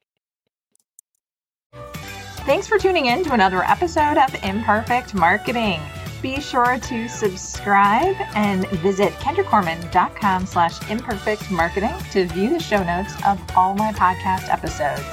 Thanks 2.45 2.69
for 2.69 2.79
tuning 2.79 3.07
in 3.07 3.25
to 3.25 3.33
another 3.33 3.63
episode 3.65 4.19
of 4.19 4.35
Imperfect 4.45 5.15
Marketing. 5.15 5.81
Be 6.23 6.41
sure 6.41 6.79
to 6.79 7.09
subscribe 7.09 8.17
and 8.35 8.67
visit 8.69 9.13
kendracorman.com 9.15 10.47
slash 10.47 10.91
imperfect 10.91 11.51
marketing 11.51 11.95
to 12.13 12.27
view 12.27 12.51
the 12.51 12.61
show 12.61 12.83
notes 12.83 13.15
of 13.27 13.41
all 13.57 13.75
my 13.75 13.93
podcast 13.93 14.49
episodes. 14.49 15.05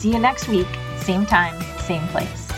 See 0.00 0.12
you 0.12 0.18
next 0.18 0.48
week, 0.48 0.66
same 0.96 1.26
time, 1.26 1.60
same 1.78 2.06
place. 2.08 2.51